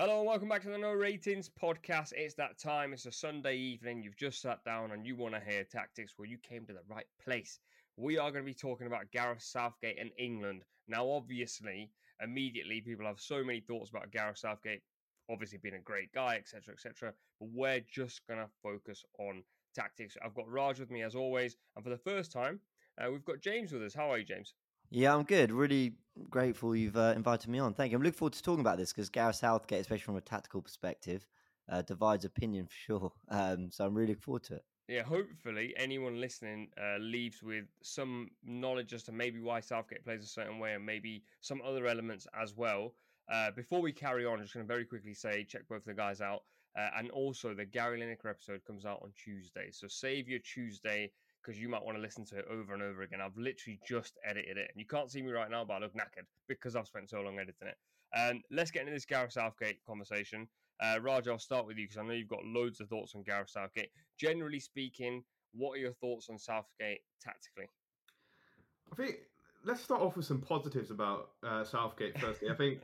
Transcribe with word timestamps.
Hello 0.00 0.18
and 0.18 0.28
welcome 0.28 0.48
back 0.48 0.62
to 0.62 0.68
the 0.68 0.78
No 0.78 0.92
Ratings 0.92 1.50
podcast. 1.60 2.12
It's 2.12 2.34
that 2.34 2.56
time. 2.56 2.92
It's 2.92 3.06
a 3.06 3.10
Sunday 3.10 3.56
evening. 3.56 4.00
You've 4.00 4.16
just 4.16 4.40
sat 4.40 4.62
down 4.64 4.92
and 4.92 5.04
you 5.04 5.16
want 5.16 5.34
to 5.34 5.40
hear 5.40 5.64
tactics. 5.64 6.14
Well, 6.16 6.28
you 6.28 6.38
came 6.38 6.64
to 6.66 6.72
the 6.72 6.84
right 6.88 7.08
place. 7.20 7.58
We 7.96 8.16
are 8.16 8.30
going 8.30 8.44
to 8.44 8.48
be 8.48 8.54
talking 8.54 8.86
about 8.86 9.10
Gareth 9.10 9.42
Southgate 9.42 9.98
and 9.98 10.12
England. 10.16 10.62
Now, 10.86 11.10
obviously, 11.10 11.90
immediately 12.22 12.80
people 12.80 13.06
have 13.06 13.18
so 13.18 13.42
many 13.42 13.58
thoughts 13.58 13.90
about 13.90 14.12
Gareth 14.12 14.38
Southgate, 14.38 14.82
obviously 15.28 15.58
being 15.60 15.74
a 15.74 15.80
great 15.80 16.12
guy, 16.12 16.36
etc., 16.36 16.74
etc. 16.74 17.12
But 17.40 17.48
we're 17.52 17.82
just 17.92 18.24
going 18.28 18.38
to 18.38 18.48
focus 18.62 19.04
on 19.18 19.42
tactics. 19.74 20.16
I've 20.24 20.36
got 20.36 20.48
Raj 20.48 20.78
with 20.78 20.92
me 20.92 21.02
as 21.02 21.16
always, 21.16 21.56
and 21.74 21.82
for 21.84 21.90
the 21.90 21.98
first 21.98 22.30
time, 22.30 22.60
uh, 23.04 23.10
we've 23.10 23.24
got 23.24 23.40
James 23.40 23.72
with 23.72 23.82
us. 23.82 23.94
How 23.94 24.12
are 24.12 24.18
you, 24.18 24.24
James? 24.24 24.54
Yeah, 24.90 25.14
I'm 25.14 25.24
good. 25.24 25.52
Really 25.52 25.94
grateful 26.30 26.74
you've 26.74 26.96
uh, 26.96 27.12
invited 27.14 27.48
me 27.50 27.58
on. 27.58 27.74
Thank 27.74 27.92
you. 27.92 27.96
I'm 27.96 28.02
looking 28.02 28.16
forward 28.16 28.32
to 28.34 28.42
talking 28.42 28.60
about 28.60 28.78
this 28.78 28.92
because 28.92 29.10
Gareth 29.10 29.36
Southgate, 29.36 29.80
especially 29.80 30.04
from 30.04 30.16
a 30.16 30.20
tactical 30.20 30.62
perspective, 30.62 31.26
uh, 31.68 31.82
divides 31.82 32.24
opinion 32.24 32.66
for 32.66 32.74
sure. 32.74 33.12
Um, 33.30 33.70
so 33.70 33.84
I'm 33.84 33.94
really 33.94 34.08
looking 34.08 34.22
forward 34.22 34.44
to 34.44 34.54
it. 34.54 34.64
Yeah, 34.88 35.02
hopefully 35.02 35.74
anyone 35.76 36.18
listening 36.18 36.68
uh, 36.82 36.96
leaves 36.98 37.42
with 37.42 37.66
some 37.82 38.30
knowledge 38.42 38.94
as 38.94 39.02
to 39.04 39.12
maybe 39.12 39.38
why 39.38 39.60
Southgate 39.60 40.02
plays 40.02 40.24
a 40.24 40.26
certain 40.26 40.58
way 40.58 40.72
and 40.72 40.86
maybe 40.86 41.24
some 41.42 41.60
other 41.62 41.86
elements 41.86 42.26
as 42.40 42.56
well. 42.56 42.94
Uh, 43.30 43.50
before 43.50 43.82
we 43.82 43.92
carry 43.92 44.24
on, 44.24 44.38
I'm 44.38 44.42
just 44.42 44.54
going 44.54 44.66
to 44.66 44.72
very 44.72 44.86
quickly 44.86 45.12
say 45.12 45.44
check 45.44 45.68
both 45.68 45.84
the 45.84 45.92
guys 45.92 46.22
out. 46.22 46.44
Uh, 46.74 46.88
and 46.96 47.10
also, 47.10 47.52
the 47.52 47.66
Gary 47.66 48.00
Lineker 48.00 48.30
episode 48.30 48.64
comes 48.64 48.86
out 48.86 49.00
on 49.02 49.12
Tuesday. 49.12 49.68
So 49.70 49.88
save 49.88 50.26
your 50.26 50.38
Tuesday 50.38 51.10
because 51.48 51.58
you 51.58 51.68
might 51.68 51.82
want 51.82 51.96
to 51.96 52.02
listen 52.02 52.26
to 52.26 52.36
it 52.36 52.44
over 52.50 52.74
and 52.74 52.82
over 52.82 53.00
again. 53.00 53.22
I've 53.22 53.36
literally 53.38 53.80
just 53.88 54.18
edited 54.22 54.58
it. 54.58 54.70
And 54.70 54.78
you 54.78 54.84
can't 54.84 55.10
see 55.10 55.22
me 55.22 55.32
right 55.32 55.50
now, 55.50 55.64
but 55.64 55.74
I 55.74 55.78
look 55.78 55.94
knackered 55.94 56.26
because 56.46 56.76
I've 56.76 56.86
spent 56.86 57.08
so 57.08 57.22
long 57.22 57.38
editing 57.38 57.68
it. 57.68 57.76
And 58.12 58.36
um, 58.36 58.42
let's 58.50 58.70
get 58.70 58.80
into 58.80 58.92
this 58.92 59.06
Gareth 59.06 59.32
Southgate 59.32 59.78
conversation. 59.86 60.46
Uh, 60.78 60.98
Raj, 61.00 61.26
I'll 61.26 61.38
start 61.38 61.66
with 61.66 61.78
you 61.78 61.86
because 61.86 61.96
I 61.96 62.02
know 62.02 62.12
you've 62.12 62.28
got 62.28 62.44
loads 62.44 62.80
of 62.80 62.88
thoughts 62.90 63.14
on 63.14 63.22
Gareth 63.22 63.48
Southgate. 63.48 63.88
Generally 64.18 64.60
speaking, 64.60 65.24
what 65.54 65.72
are 65.72 65.78
your 65.78 65.94
thoughts 65.94 66.28
on 66.28 66.38
Southgate 66.38 67.00
tactically? 67.22 67.70
I 68.92 68.94
think 68.94 69.16
let's 69.64 69.82
start 69.82 70.02
off 70.02 70.16
with 70.16 70.26
some 70.26 70.42
positives 70.42 70.90
about 70.90 71.30
uh, 71.42 71.64
Southgate. 71.64 72.18
Firstly, 72.20 72.50
I 72.50 72.54
think 72.56 72.80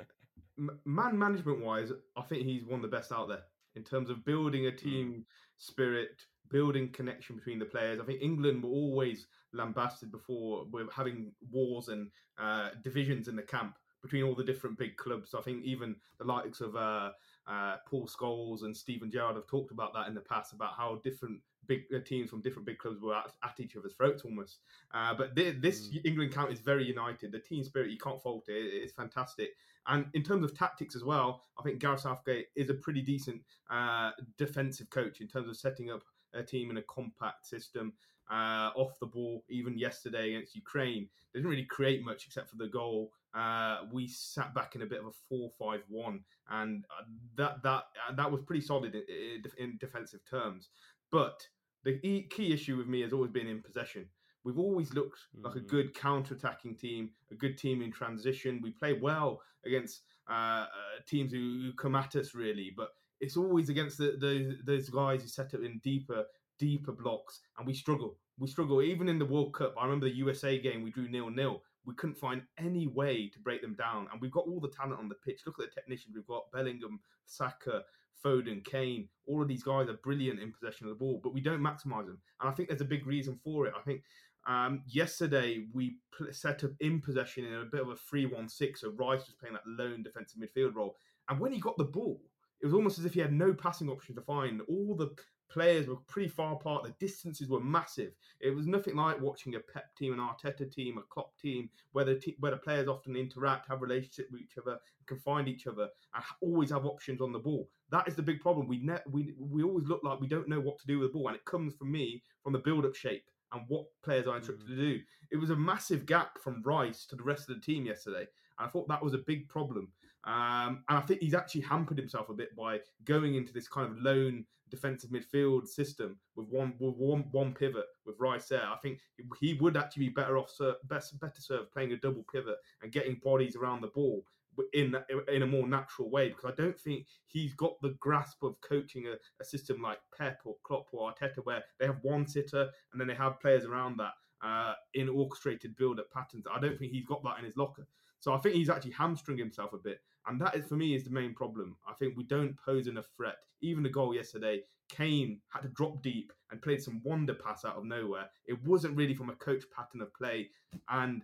man 0.87 1.19
management 1.19 1.63
wise, 1.63 1.93
I 2.17 2.23
think 2.23 2.45
he's 2.45 2.65
one 2.65 2.77
of 2.77 2.83
the 2.83 2.97
best 2.97 3.13
out 3.13 3.29
there 3.29 3.43
in 3.77 3.83
terms 3.83 4.09
of 4.09 4.25
building 4.25 4.67
a 4.67 4.71
hmm. 4.71 4.77
team 4.77 5.27
spirit, 5.59 6.23
building 6.55 6.89
connection 6.91 7.35
between 7.35 7.59
the 7.59 7.65
players. 7.65 7.99
I 8.01 8.05
think 8.05 8.23
England 8.23 8.63
were 8.63 8.71
always 8.71 9.27
lambasted 9.53 10.13
before 10.13 10.65
with 10.71 10.89
having 10.93 11.33
wars 11.51 11.89
and 11.89 12.13
uh, 12.39 12.69
divisions 12.85 13.27
in 13.27 13.35
the 13.35 13.43
camp 13.43 13.77
between 14.01 14.23
all 14.23 14.37
the 14.37 14.45
different 14.45 14.79
big 14.79 14.97
clubs. 14.97 15.33
So 15.33 15.41
I 15.41 15.43
think 15.43 15.65
even 15.65 15.97
the 16.19 16.25
likes 16.25 16.61
of 16.61 16.77
uh, 16.77 17.11
uh, 17.49 17.79
Paul 17.89 18.07
Scholes 18.07 18.63
and 18.63 18.77
Steven 18.77 19.11
Gerrard 19.11 19.35
have 19.35 19.49
talked 19.49 19.73
about 19.73 19.93
that 19.95 20.07
in 20.07 20.15
the 20.15 20.21
past 20.21 20.53
about 20.53 20.75
how 20.77 21.01
different 21.03 21.41
big 21.67 21.87
uh, 21.93 21.99
teams 22.07 22.31
from 22.31 22.41
different 22.41 22.67
big 22.67 22.79
clubs 22.79 23.01
were 23.01 23.17
at, 23.17 23.33
at 23.43 23.59
each 23.59 23.75
other's 23.75 23.95
throats 23.95 24.23
almost. 24.23 24.59
Uh, 24.93 25.13
but 25.13 25.35
this 25.35 25.89
mm. 25.89 26.01
England 26.05 26.33
count 26.33 26.53
is 26.53 26.61
very 26.61 26.87
united. 26.87 27.33
The 27.33 27.41
team 27.41 27.65
spirit 27.65 27.91
you 27.91 27.99
can't 27.99 28.23
fault 28.23 28.45
it. 28.49 28.53
It's 28.53 28.93
fantastic. 28.93 29.57
And 29.89 30.07
in 30.15 30.23
terms 30.23 30.45
of 30.45 30.57
tactics 30.57 30.95
as 30.95 31.03
well, 31.03 31.43
I 31.59 31.63
think 31.63 31.81
Gareth 31.81 32.01
Southgate 32.01 32.47
is 32.55 32.71
a 32.71 32.75
pretty 32.75 33.03
decent 33.03 33.43
uh, 33.71 34.13
defensive 34.39 34.89
coach 34.91 35.21
in 35.21 35.27
terms 35.27 35.49
of 35.49 35.57
setting 35.57 35.91
up 35.91 36.03
a 36.35 36.43
team 36.43 36.71
in 36.71 36.77
a 36.77 36.83
compact 36.83 37.47
system 37.47 37.93
uh, 38.31 38.71
off 38.77 38.99
the 39.01 39.07
ball. 39.07 39.45
Even 39.49 39.79
yesterday 39.79 40.35
against 40.35 40.55
Ukraine, 40.55 41.09
they 41.33 41.41
didn't 41.41 41.51
really 41.51 41.65
create 41.65 42.05
much 42.05 42.27
except 42.27 42.51
for 42.51 42.57
the 42.57 42.69
goal. 42.69 43.13
Uh, 43.35 43.79
we 43.93 44.07
sat 44.07 44.55
back 44.55 44.75
in 44.75 44.83
a 44.83 44.87
bit 44.87 45.01
of 45.01 45.07
a 45.07 45.13
four-five-one, 45.29 46.21
and 46.51 46.85
uh, 46.91 47.05
that 47.37 47.63
that 47.63 47.85
uh, 48.09 48.15
that 48.15 48.31
was 48.31 48.41
pretty 48.43 48.65
solid 48.65 48.95
in, 48.95 49.43
in 49.59 49.77
defensive 49.81 50.21
terms. 50.29 50.69
But 51.11 51.47
the 51.85 51.99
key 51.99 52.53
issue 52.53 52.77
with 52.77 52.87
me 52.87 53.03
has 53.03 53.13
always 53.13 53.31
been 53.31 53.47
in 53.47 53.63
possession. 53.63 54.07
We've 54.45 54.59
always 54.59 54.93
looked 54.93 55.19
mm-hmm. 55.37 55.47
like 55.47 55.57
a 55.57 55.61
mm. 55.61 55.69
good 55.69 55.95
counter-attacking 55.95 56.77
team, 56.77 57.11
a 57.31 57.35
good 57.35 57.57
team 57.59 57.83
in 57.83 57.91
transition. 57.91 58.61
We 58.63 58.71
play 58.71 58.93
well 58.93 59.41
against 59.67 60.03
uh, 60.29 60.33
uh, 60.33 60.67
teams 61.07 61.33
who, 61.33 61.61
who, 61.63 61.73
come 61.73 61.95
at 61.95 62.15
us, 62.17 62.35
really, 62.35 62.73
but 62.77 62.91
it's 63.25 63.37
always 63.37 63.71
against 63.71 63.99
the, 63.99 64.17
the, 64.21 64.59
those 64.65 64.89
guys 64.91 65.23
who 65.23 65.29
set 65.29 65.55
up 65.55 65.63
in 65.63 65.81
deeper, 65.83 66.25
deeper 66.59 66.93
blocks, 66.93 67.41
and 67.59 67.67
we 67.67 67.75
struggle. 67.75 68.17
We 68.39 68.49
struggle 68.49 68.83
even 68.83 69.09
in 69.09 69.19
the 69.19 69.25
World 69.25 69.55
Cup. 69.55 69.75
I 69.79 69.85
remember 69.85 70.07
the 70.07 70.17
USA 70.17 70.59
game; 70.59 70.83
we 70.83 70.91
drew 70.91 71.09
nil 71.09 71.31
nil. 71.31 71.63
We 71.87 71.95
couldn't 71.95 72.17
find 72.17 72.43
any 72.59 72.87
way 72.87 73.29
to 73.29 73.39
break 73.41 73.63
them 73.63 73.75
down, 73.75 74.09
and 74.13 74.21
we've 74.21 74.31
got 74.31 74.47
all 74.47 74.61
the 74.61 74.69
talent 74.69 75.01
on 75.01 75.09
the 75.09 75.15
pitch. 75.15 75.41
Look 75.47 75.59
at 75.59 75.67
the 75.71 75.75
technicians 75.75 76.15
we've 76.15 76.27
got: 76.27 76.53
Bellingham, 76.53 77.01
Saka, 77.27 77.83
Foden, 78.25 78.65
Kane. 78.65 79.09
All 79.27 79.41
of 79.41 79.49
these 79.49 79.63
guys 79.63 79.89
are 79.89 79.95
brilliant 79.95 80.41
in 80.41 80.53
possession 80.53 80.87
of 80.87 80.91
the 80.91 80.99
ball, 80.99 81.21
but 81.23 81.33
we 81.33 81.41
don't 81.41 81.61
maximise 81.61 82.07
them. 82.07 82.19
And 82.41 82.51
I 82.51 82.53
think 82.53 82.69
there's 82.69 82.81
a 82.81 82.87
big 82.87 83.07
reason 83.07 83.39
for 83.43 83.67
it. 83.67 83.75
I 83.77 83.83
think 83.83 84.03
um, 84.47 84.83
yesterday, 84.87 85.65
we 85.73 85.97
set 86.31 86.65
up 86.65 86.73
in 86.81 87.01
possession 87.01 87.47
in 87.47 87.55
a 87.55 87.65
bit 87.65 87.81
of 87.81 87.89
a 87.89 87.97
3 87.97 88.27
1 88.27 88.49
6. 88.49 88.81
So 88.81 88.91
Rice 88.91 89.27
was 89.27 89.37
playing 89.41 89.55
that 89.55 89.67
lone 89.67 90.03
defensive 90.03 90.39
midfield 90.41 90.75
role. 90.75 90.97
And 91.29 91.41
when 91.41 91.53
he 91.53 91.61
got 91.61 91.79
the 91.79 91.85
ball, 91.85 92.21
it 92.65 92.69
was 92.69 92.75
almost 92.75 92.99
as 92.99 93.05
if 93.05 93.13
he 93.13 93.21
had 93.21 93.35
no 93.35 93.53
passing 93.53 93.91
option 93.91 94.15
to 94.15 94.23
find. 94.23 94.63
All 94.63 94.95
the 94.97 95.11
players 95.51 95.87
were 95.87 95.97
pretty 96.09 96.29
far 96.29 96.55
apart. 96.55 96.83
The 96.83 96.95
distances 96.99 97.51
were 97.51 97.61
massive. 97.61 98.13
It 98.41 98.57
was 98.57 98.67
nothing 98.67 98.97
like 98.97 99.21
watching 99.21 99.55
a 99.55 99.61
Pep 99.61 99.95
team, 99.99 100.15
an 100.15 100.19
Arteta 100.19 100.73
team, 100.73 100.97
a 100.97 101.03
Klopp 101.03 101.37
team, 101.37 101.69
where 101.93 102.07
the, 102.07 102.19
where 102.39 102.53
the 102.53 102.57
players 102.57 102.89
often 102.89 103.17
interact, 103.17 103.69
have 103.69 103.83
relationship 103.83 104.29
with 104.33 104.41
each 104.41 104.57
other, 104.57 104.79
can 105.05 105.19
find 105.19 105.47
each 105.47 105.67
other, 105.67 105.89
and 106.15 106.25
always 106.41 106.71
have 106.71 106.87
options 106.87 107.21
on 107.21 107.33
the 107.33 107.39
ball. 107.39 107.69
That 107.91 108.09
is 108.09 108.15
the 108.15 108.23
big 108.23 108.41
problem. 108.41 108.67
We 108.67 108.79
ne- 108.79 109.11
we 109.11 109.35
we 109.39 109.63
always 109.63 109.87
look 109.87 110.03
like 110.03 110.19
we 110.19 110.27
don't 110.27 110.49
know 110.49 110.59
what 110.59 110.79
to 110.79 110.87
do 110.87 111.01
with 111.01 111.13
the 111.13 111.19
ball, 111.19 111.29
and 111.29 111.37
it 111.37 111.45
comes 111.45 111.75
from 111.75 111.93
me 111.93 112.23
from 112.43 112.55
the 112.55 112.61
build-up 112.61 112.95
shape 112.95 113.29
and 113.53 113.61
what 113.69 113.85
players 114.03 114.27
are 114.27 114.39
instructed 114.39 114.65
mm. 114.67 114.71
to 114.71 114.77
do. 114.77 115.01
It 115.31 115.37
was 115.37 115.51
a 115.51 115.57
massive 115.57 116.07
gap 116.07 116.39
from 116.39 116.63
Rice 116.65 117.05
to 117.09 117.17
the 117.17 117.23
rest 117.23 117.51
of 117.51 117.57
the 117.57 117.61
team 117.61 117.85
yesterday. 117.85 118.27
And 118.59 118.67
I 118.67 118.69
thought 118.69 118.89
that 118.89 119.05
was 119.05 119.13
a 119.13 119.19
big 119.19 119.51
problem. 119.51 119.89
Um, 120.27 120.85
and 120.89 120.99
I 120.99 121.01
think 121.03 121.21
he's 121.21 121.35
actually 121.35 121.63
hampered 121.63 121.99
himself 121.99 122.29
a 122.29 122.35
bit 122.35 122.57
by 122.57 122.81
going 123.05 123.35
into 123.35 123.53
this 123.53 123.69
kind 123.69 123.91
of 123.91 123.99
lone 123.99 124.47
defensive 124.71 125.11
midfield 125.11 125.69
system 125.69 126.19
with 126.37 126.49
one 126.49 126.75
with 126.79 126.95
one, 126.97 127.27
one 127.31 127.53
pivot 127.53 127.85
with 128.07 128.17
Rice 128.19 128.49
there. 128.49 128.65
I 128.67 128.77
think 128.83 129.01
he 129.39 129.55
would 129.55 129.77
actually 129.77 130.09
be 130.09 130.15
better 130.15 130.39
off, 130.39 130.51
best, 130.85 131.19
better 131.21 131.41
served 131.41 131.73
playing 131.73 131.93
a 131.93 131.97
double 131.97 132.25
pivot 132.33 132.57
and 132.83 132.93
getting 132.93 133.21
bodies 133.23 133.57
around 133.57 133.83
the 133.83 133.89
ball 133.89 134.25
in 134.73 134.97
in 135.33 135.43
a 135.43 135.47
more 135.47 135.67
natural 135.67 136.11
way 136.11 136.29
because 136.29 136.45
I 136.45 136.55
don't 136.55 136.79
think 136.79 137.07
he's 137.27 137.55
got 137.55 137.81
the 137.81 137.97
grasp 138.01 138.43
of 138.43 138.61
coaching 138.61 139.07
a, 139.07 139.15
a, 139.43 139.45
system 139.45 139.83
like 139.83 139.99
Pep 140.17 140.41
or 140.45 140.55
Klopp 140.63 140.87
or 140.93 141.13
Arteta 141.13 141.45
where 141.45 141.65
they 141.79 141.87
have 141.87 141.99
one 142.03 142.27
sitter 142.27 142.69
and 142.93 143.01
then 143.01 143.09
they 143.09 143.15
have 143.15 143.41
players 143.41 143.65
around 143.65 143.99
that 143.99 144.13
uh, 144.45 144.75
in 144.95 145.09
orchestrated 145.09 145.77
build-up 145.77 146.11
patterns. 146.13 146.45
I 146.53 146.61
don't 146.61 146.79
think 146.79 146.93
he's 146.93 147.07
got 147.07 147.23
that 147.25 147.39
in 147.39 147.45
his 147.45 147.57
locker. 147.57 147.87
So 148.21 148.33
I 148.33 148.39
think 148.39 148.55
he's 148.55 148.71
actually 148.71 148.93
hamstring 148.93 149.39
himself 149.39 149.73
a 149.73 149.79
bit, 149.79 150.01
and 150.27 150.41
that 150.41 150.57
is 150.57 150.67
for 150.67 150.77
me 150.77 150.95
is 150.95 151.05
the 151.05 151.11
main 151.11 151.35
problem. 151.35 151.77
I 151.89 151.93
think 151.95 152.17
we 152.17 152.25
don't 152.25 152.57
pose 152.65 152.87
enough 152.87 153.09
threat. 153.17 153.37
Even 153.61 153.83
the 153.83 153.89
goal 153.89 154.15
yesterday, 154.15 154.63
Kane 154.89 155.41
had 155.49 155.63
to 155.63 155.69
drop 155.69 156.03
deep 156.03 156.33
and 156.51 156.61
played 156.61 156.83
some 156.83 157.01
wonder 157.05 157.35
pass 157.35 157.65
out 157.65 157.77
of 157.77 157.85
nowhere. 157.85 158.31
It 158.47 158.63
wasn't 158.65 158.97
really 158.97 159.15
from 159.15 159.31
a 159.31 159.35
coach 159.35 159.65
pattern 159.75 160.01
of 160.01 160.13
play, 160.15 160.51
and 160.89 161.23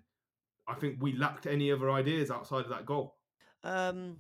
I 0.67 0.75
think 0.75 0.97
we 1.01 1.17
lacked 1.17 1.47
any 1.47 1.71
other 1.73 1.91
ideas 1.91 2.31
outside 2.31 2.65
of 2.65 2.71
that 2.71 2.87
goal. 2.87 3.17
Um, 3.63 4.17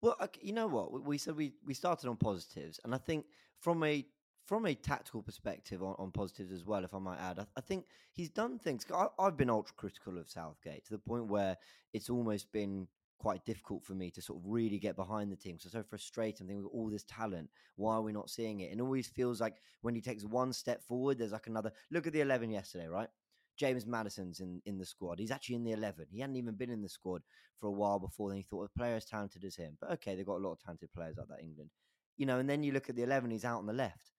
well, 0.00 0.16
you 0.40 0.52
know 0.52 0.66
what 0.66 1.04
we 1.04 1.16
said 1.16 1.36
we 1.36 1.54
we 1.64 1.74
started 1.74 2.08
on 2.08 2.16
positives, 2.16 2.78
and 2.84 2.94
I 2.94 2.98
think 2.98 3.26
from 3.60 3.82
a 3.84 4.06
from 4.44 4.66
a 4.66 4.74
tactical 4.74 5.22
perspective 5.22 5.82
on, 5.82 5.94
on 5.98 6.10
positives 6.10 6.52
as 6.52 6.66
well, 6.66 6.84
if 6.84 6.92
I 6.92 6.98
might 6.98 7.18
add, 7.18 7.38
I, 7.38 7.46
I 7.56 7.60
think 7.62 7.86
he's 8.12 8.28
done 8.28 8.58
things. 8.58 8.84
I, 8.94 9.06
I've 9.18 9.36
been 9.36 9.48
ultra 9.48 9.74
critical 9.74 10.18
of 10.18 10.28
Southgate 10.28 10.84
to 10.84 10.92
the 10.92 10.98
point 10.98 11.28
where 11.28 11.56
it's 11.94 12.10
almost 12.10 12.52
been 12.52 12.86
quite 13.24 13.44
difficult 13.46 13.82
for 13.82 13.94
me 13.94 14.10
to 14.10 14.20
sort 14.20 14.38
of 14.38 14.44
really 14.46 14.78
get 14.78 14.96
behind 14.96 15.32
the 15.32 15.36
team. 15.36 15.58
So 15.58 15.70
so 15.70 15.82
frustrating. 15.82 16.42
I'm 16.42 16.48
thinking 16.48 16.70
all 16.70 16.90
this 16.90 17.04
talent. 17.04 17.48
Why 17.76 17.94
are 17.94 18.02
we 18.02 18.12
not 18.12 18.28
seeing 18.28 18.60
it? 18.60 18.70
And 18.70 18.80
it 18.80 18.82
always 18.82 19.06
feels 19.06 19.40
like 19.40 19.62
when 19.80 19.94
he 19.94 20.02
takes 20.02 20.24
one 20.24 20.52
step 20.52 20.82
forward, 20.86 21.16
there's 21.16 21.32
like 21.32 21.46
another. 21.46 21.72
Look 21.90 22.06
at 22.06 22.12
the 22.12 22.20
eleven 22.20 22.50
yesterday, 22.50 22.86
right? 22.86 23.08
James 23.56 23.86
Maddison's 23.86 24.40
in, 24.40 24.60
in 24.66 24.76
the 24.76 24.84
squad. 24.84 25.18
He's 25.18 25.30
actually 25.30 25.54
in 25.54 25.64
the 25.64 25.72
11. 25.72 26.06
He 26.10 26.20
hadn't 26.20 26.36
even 26.36 26.56
been 26.56 26.70
in 26.70 26.82
the 26.82 26.88
squad 26.88 27.22
for 27.60 27.68
a 27.68 27.72
while 27.72 28.00
before. 28.00 28.28
Then 28.28 28.36
he 28.38 28.42
thought 28.42 28.68
a 28.68 28.78
player 28.78 28.96
as 28.96 29.04
talented 29.04 29.44
as 29.44 29.56
him. 29.56 29.78
But 29.80 29.92
okay, 29.92 30.16
they've 30.16 30.26
got 30.26 30.38
a 30.38 30.44
lot 30.44 30.52
of 30.52 30.60
talented 30.60 30.92
players 30.92 31.16
like 31.16 31.28
that, 31.28 31.40
England. 31.40 31.70
You 32.16 32.26
know, 32.26 32.40
and 32.40 32.50
then 32.50 32.64
you 32.64 32.72
look 32.72 32.90
at 32.90 32.96
the 32.96 33.04
11, 33.04 33.30
he's 33.30 33.44
out 33.44 33.60
on 33.60 33.66
the 33.66 33.72
left. 33.72 34.10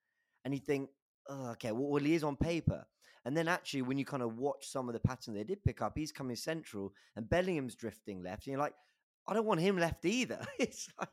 And 0.46 0.54
you 0.54 0.62
think, 0.62 0.90
oh, 1.28 1.50
okay, 1.52 1.74
well, 1.74 1.90
well, 1.90 2.04
he 2.04 2.16
is 2.16 2.24
on 2.24 2.38
paper. 2.38 2.86
And 3.26 3.36
then 3.36 3.48
actually, 3.48 3.82
when 3.82 3.98
you 3.98 4.06
kind 4.06 4.24
of 4.24 4.38
watch 4.38 4.68
some 4.68 4.88
of 4.88 4.94
the 4.94 5.00
patterns 5.00 5.36
they 5.36 5.44
did 5.44 5.64
pick 5.64 5.82
up, 5.82 5.98
he's 5.98 6.12
coming 6.12 6.36
central 6.36 6.94
and 7.16 7.30
Bellingham's 7.30 7.76
drifting 7.76 8.24
left. 8.24 8.46
And 8.46 8.54
you're 8.54 8.62
like, 8.62 8.76
I 9.28 9.34
don't 9.34 9.46
want 9.46 9.60
him 9.60 9.78
left 9.78 10.06
either. 10.06 10.46
it's 10.60 10.90
like, 11.00 11.10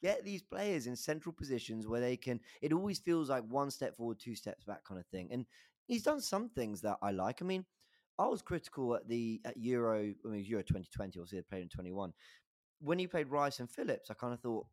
get 0.00 0.24
these 0.24 0.42
players 0.42 0.86
in 0.86 0.96
central 0.96 1.32
positions 1.32 1.86
where 1.86 2.00
they 2.00 2.16
can, 2.16 2.40
it 2.60 2.72
always 2.72 2.98
feels 2.98 3.30
like 3.30 3.44
one 3.48 3.70
step 3.70 3.96
forward, 3.96 4.18
two 4.18 4.34
steps 4.34 4.64
back 4.64 4.84
kind 4.84 5.00
of 5.00 5.06
thing. 5.06 5.28
And 5.30 5.46
he's 5.86 6.02
done 6.02 6.20
some 6.20 6.48
things 6.48 6.80
that 6.82 6.98
I 7.02 7.10
like. 7.10 7.42
I 7.42 7.44
mean, 7.44 7.64
I 8.18 8.26
was 8.26 8.42
critical 8.42 8.94
at 8.94 9.08
the 9.08 9.40
at 9.44 9.56
Euro, 9.56 10.12
I 10.24 10.28
mean 10.28 10.44
Euro 10.44 10.62
2020, 10.62 11.18
obviously 11.18 11.38
they 11.38 11.42
played 11.42 11.62
in 11.62 11.68
21. 11.68 12.12
When 12.80 12.98
he 12.98 13.06
played 13.06 13.28
Rice 13.28 13.60
and 13.60 13.70
Phillips, 13.70 14.10
I 14.10 14.14
kind 14.14 14.34
of 14.34 14.40
thought 14.40 14.66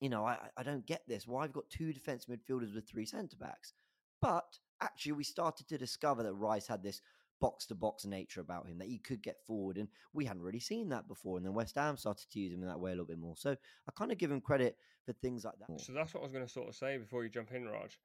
you 0.00 0.08
know, 0.08 0.24
I, 0.24 0.38
I 0.56 0.62
don't 0.62 0.86
get 0.86 1.02
this. 1.08 1.26
Why 1.26 1.44
I've 1.44 1.52
got 1.52 1.68
two 1.70 1.92
defensive 1.92 2.30
midfielders 2.34 2.74
with 2.74 2.88
three 2.88 3.06
centre 3.06 3.36
backs. 3.36 3.72
But 4.20 4.58
actually, 4.80 5.12
we 5.12 5.24
started 5.24 5.68
to 5.68 5.78
discover 5.78 6.22
that 6.22 6.34
Rice 6.34 6.66
had 6.66 6.82
this 6.82 7.00
box 7.40 7.66
to 7.66 7.74
box 7.74 8.04
nature 8.04 8.40
about 8.40 8.66
him, 8.66 8.78
that 8.78 8.88
he 8.88 8.98
could 8.98 9.22
get 9.22 9.36
forward. 9.46 9.76
And 9.76 9.88
we 10.12 10.24
hadn't 10.24 10.42
really 10.42 10.60
seen 10.60 10.88
that 10.90 11.08
before. 11.08 11.36
And 11.36 11.46
then 11.46 11.54
West 11.54 11.76
Ham 11.76 11.96
started 11.96 12.30
to 12.30 12.40
use 12.40 12.52
him 12.52 12.62
in 12.62 12.68
that 12.68 12.80
way 12.80 12.90
a 12.90 12.94
little 12.94 13.06
bit 13.06 13.18
more. 13.18 13.36
So 13.36 13.50
I 13.52 13.92
kind 13.96 14.12
of 14.12 14.18
give 14.18 14.30
him 14.30 14.40
credit 14.40 14.76
for 15.06 15.12
things 15.14 15.44
like 15.44 15.54
that. 15.60 15.80
So 15.80 15.92
that's 15.92 16.14
what 16.14 16.20
I 16.20 16.24
was 16.24 16.32
going 16.32 16.46
to 16.46 16.52
sort 16.52 16.68
of 16.68 16.74
say 16.74 16.98
before 16.98 17.24
you 17.24 17.30
jump 17.30 17.52
in, 17.52 17.66
Raj. 17.66 17.98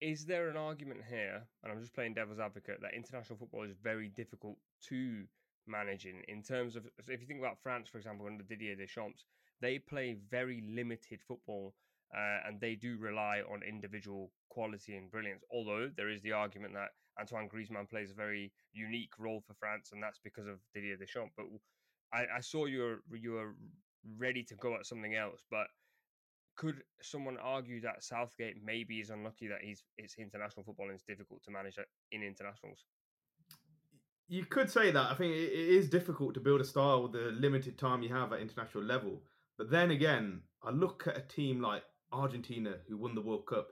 Is 0.00 0.24
there 0.24 0.48
an 0.48 0.56
argument 0.56 1.00
here, 1.08 1.42
and 1.62 1.70
I'm 1.70 1.80
just 1.80 1.94
playing 1.94 2.14
devil's 2.14 2.40
advocate, 2.40 2.78
that 2.80 2.94
international 2.94 3.38
football 3.38 3.64
is 3.64 3.76
very 3.82 4.08
difficult 4.08 4.56
to 4.88 5.24
manage 5.66 6.06
in, 6.06 6.22
in 6.28 6.42
terms 6.42 6.74
of, 6.74 6.84
so 7.04 7.12
if 7.12 7.20
you 7.20 7.26
think 7.26 7.40
about 7.40 7.58
France, 7.62 7.88
for 7.88 7.98
example, 7.98 8.26
under 8.26 8.42
Didier 8.42 8.76
Deschamps, 8.76 9.24
they 9.60 9.78
play 9.78 10.16
very 10.30 10.64
limited 10.66 11.20
football 11.26 11.74
uh, 12.16 12.48
and 12.48 12.60
they 12.60 12.74
do 12.74 12.96
rely 12.98 13.42
on 13.52 13.62
individual 13.62 14.32
quality 14.48 14.96
and 14.96 15.10
brilliance. 15.10 15.44
Although 15.52 15.90
there 15.96 16.08
is 16.08 16.22
the 16.22 16.32
argument 16.32 16.74
that 16.74 16.90
Antoine 17.20 17.48
Griezmann 17.48 17.88
plays 17.88 18.10
a 18.10 18.14
very 18.14 18.52
unique 18.72 19.12
role 19.18 19.42
for 19.46 19.54
France, 19.54 19.90
and 19.92 20.02
that's 20.02 20.18
because 20.22 20.46
of 20.46 20.58
Didier 20.74 20.96
Deschamps. 20.96 21.34
But 21.36 21.46
I, 22.12 22.38
I 22.38 22.40
saw 22.40 22.66
you 22.66 22.80
were 22.80 23.16
you 23.16 23.32
were 23.32 23.54
ready 24.16 24.42
to 24.44 24.54
go 24.56 24.74
at 24.74 24.86
something 24.86 25.14
else, 25.14 25.42
but 25.50 25.66
could 26.56 26.82
someone 27.00 27.38
argue 27.42 27.80
that 27.80 28.02
Southgate 28.02 28.56
maybe 28.64 29.00
is 29.00 29.10
unlucky 29.10 29.48
that 29.48 29.62
he's 29.62 29.82
it's 29.96 30.16
international 30.18 30.64
football 30.64 30.86
and 30.86 30.94
it's 30.94 31.04
difficult 31.04 31.42
to 31.44 31.50
manage 31.50 31.76
in 32.12 32.22
internationals? 32.22 32.84
You 34.28 34.44
could 34.44 34.70
say 34.70 34.90
that. 34.90 35.10
I 35.10 35.14
think 35.14 35.34
it 35.34 35.52
is 35.52 35.88
difficult 35.88 36.34
to 36.34 36.40
build 36.40 36.60
a 36.60 36.64
style 36.64 37.02
with 37.02 37.12
the 37.12 37.32
limited 37.32 37.78
time 37.78 38.02
you 38.02 38.14
have 38.14 38.32
at 38.32 38.40
international 38.40 38.84
level. 38.84 39.22
But 39.58 39.70
then 39.70 39.90
again, 39.90 40.42
I 40.62 40.70
look 40.70 41.06
at 41.06 41.16
a 41.16 41.22
team 41.22 41.60
like 41.60 41.82
Argentina 42.12 42.76
who 42.88 42.96
won 42.96 43.14
the 43.14 43.20
World 43.20 43.46
Cup. 43.46 43.68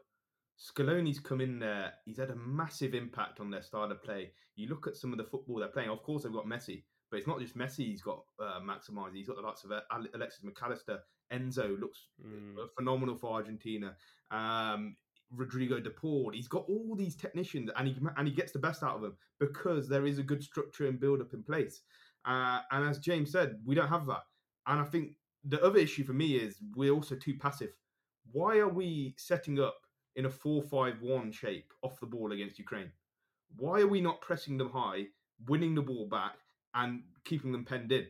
Scaloni's 0.58 1.20
come 1.20 1.40
in 1.40 1.58
there. 1.58 1.92
He's 2.04 2.18
had 2.18 2.30
a 2.30 2.36
massive 2.36 2.94
impact 2.94 3.40
on 3.40 3.50
their 3.50 3.62
style 3.62 3.90
of 3.90 4.02
play. 4.02 4.32
You 4.56 4.68
look 4.68 4.86
at 4.86 4.96
some 4.96 5.12
of 5.12 5.18
the 5.18 5.24
football 5.24 5.60
they're 5.60 5.68
playing. 5.68 5.90
Of 5.90 6.02
course, 6.02 6.24
they've 6.24 6.32
got 6.32 6.46
Messi, 6.46 6.82
but 7.10 7.18
it's 7.18 7.28
not 7.28 7.38
just 7.38 7.56
Messi. 7.56 7.86
He's 7.86 8.02
got 8.02 8.24
uh, 8.40 8.60
maximised. 8.60 9.14
He's 9.14 9.28
got 9.28 9.36
the 9.36 9.42
likes 9.42 9.64
of 9.64 9.70
uh, 9.70 9.80
Alexis 10.14 10.42
Mac 10.42 10.60
Allister. 10.62 10.98
Enzo 11.32 11.78
looks 11.78 12.08
mm. 12.24 12.56
phenomenal 12.76 13.16
for 13.16 13.34
Argentina. 13.34 13.94
Um, 14.30 14.96
Rodrigo 15.30 15.78
de 15.78 15.90
Paul. 15.90 16.32
He's 16.34 16.48
got 16.48 16.64
all 16.68 16.96
these 16.96 17.14
technicians, 17.14 17.70
and 17.76 17.88
he 17.88 17.96
and 18.16 18.26
he 18.26 18.34
gets 18.34 18.52
the 18.52 18.58
best 18.58 18.82
out 18.82 18.96
of 18.96 19.02
them 19.02 19.16
because 19.38 19.88
there 19.88 20.06
is 20.06 20.18
a 20.18 20.22
good 20.22 20.42
structure 20.42 20.86
and 20.86 20.98
build 20.98 21.20
up 21.20 21.34
in 21.34 21.42
place. 21.42 21.82
Uh, 22.24 22.60
and 22.72 22.88
as 22.88 22.98
James 22.98 23.30
said, 23.30 23.56
we 23.64 23.74
don't 23.74 23.88
have 23.88 24.06
that. 24.06 24.22
And 24.66 24.80
I 24.80 24.84
think 24.84 25.12
the 25.44 25.62
other 25.62 25.78
issue 25.78 26.04
for 26.04 26.14
me 26.14 26.36
is 26.36 26.58
we're 26.74 26.92
also 26.92 27.14
too 27.14 27.34
passive. 27.38 27.70
Why 28.32 28.58
are 28.58 28.68
we 28.68 29.14
setting 29.16 29.60
up 29.60 29.78
in 30.18 30.26
a 30.26 30.28
4-5-1 30.28 31.32
shape 31.32 31.72
off 31.82 32.00
the 32.00 32.06
ball 32.06 32.32
against 32.32 32.58
Ukraine? 32.58 32.90
Why 33.56 33.80
are 33.80 33.86
we 33.86 34.00
not 34.00 34.20
pressing 34.20 34.58
them 34.58 34.68
high, 34.68 35.06
winning 35.46 35.76
the 35.76 35.80
ball 35.80 36.06
back, 36.06 36.34
and 36.74 37.02
keeping 37.24 37.52
them 37.52 37.64
penned 37.64 37.92
in? 37.92 38.06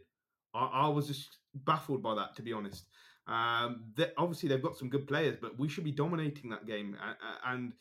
I, 0.55 0.64
I 0.64 0.88
was 0.88 1.06
just 1.06 1.37
baffled 1.55 2.02
by 2.02 2.14
that, 2.14 2.34
to 2.37 2.43
be 2.43 2.55
honest. 2.55 2.87
Um, 3.28 3.84
they, 3.94 4.10
obviously, 4.16 4.49
they've 4.49 4.62
got 4.62 4.78
some 4.78 4.88
good 4.88 5.06
players, 5.06 5.37
but 5.40 5.58
we 5.58 5.69
should 5.69 5.84
be 5.84 5.93
dominating 5.93 6.49
that 6.50 6.66
game. 6.66 6.96
And, 7.46 7.75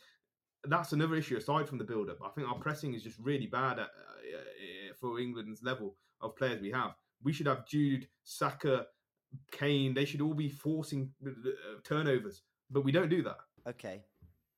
that's 0.70 0.92
another 0.92 1.16
issue 1.16 1.38
aside 1.38 1.70
from 1.70 1.78
the 1.78 1.84
build-up. 1.84 2.18
I 2.22 2.30
think 2.30 2.50
our 2.50 2.56
pressing 2.56 2.94
is 2.94 3.02
just 3.02 3.18
really 3.20 3.46
bad 3.46 3.80
at, 3.80 3.86
uh, 3.86 4.94
for 5.00 5.18
England's 5.18 5.64
level 5.64 5.96
of 6.20 6.36
players 6.36 6.62
we 6.62 6.72
have. 6.72 6.96
We 7.24 7.32
should 7.32 7.48
have 7.48 7.66
Jude, 7.66 8.08
Saka, 8.26 8.88
Kane. 9.52 9.94
They 9.94 10.04
should 10.04 10.20
all 10.20 10.34
be 10.34 10.50
forcing 10.50 11.12
uh, 11.26 11.30
turnovers, 11.86 12.42
but 12.70 12.84
we 12.84 12.92
don't 12.92 13.08
do 13.08 13.24
that. 13.24 13.38
Okay, 13.68 14.04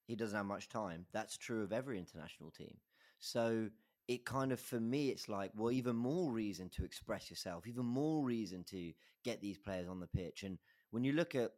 he 0.10 0.16
doesn't 0.16 0.36
have 0.36 0.48
much 0.48 0.70
time. 0.70 1.06
That's 1.14 1.38
true 1.38 1.62
of 1.62 1.72
every 1.72 2.00
international 2.00 2.50
team. 2.50 2.78
So 3.20 3.70
it 4.08 4.26
kind 4.26 4.52
of, 4.52 4.60
for 4.60 4.80
me, 4.80 5.10
it's 5.10 5.30
like, 5.30 5.52
well, 5.56 5.72
even 5.72 5.96
more 5.96 6.32
reason 6.32 6.68
to 6.70 6.84
express 6.84 7.30
yourself, 7.30 7.68
even 7.68 7.86
more 7.86 8.26
reason 8.26 8.64
to 8.72 8.92
get 9.24 9.40
these 9.40 9.60
players 9.60 9.88
on 9.88 10.00
the 10.00 10.08
pitch. 10.08 10.42
And 10.42 10.58
when 10.90 11.04
you 11.04 11.14
look 11.14 11.36
at 11.36 11.52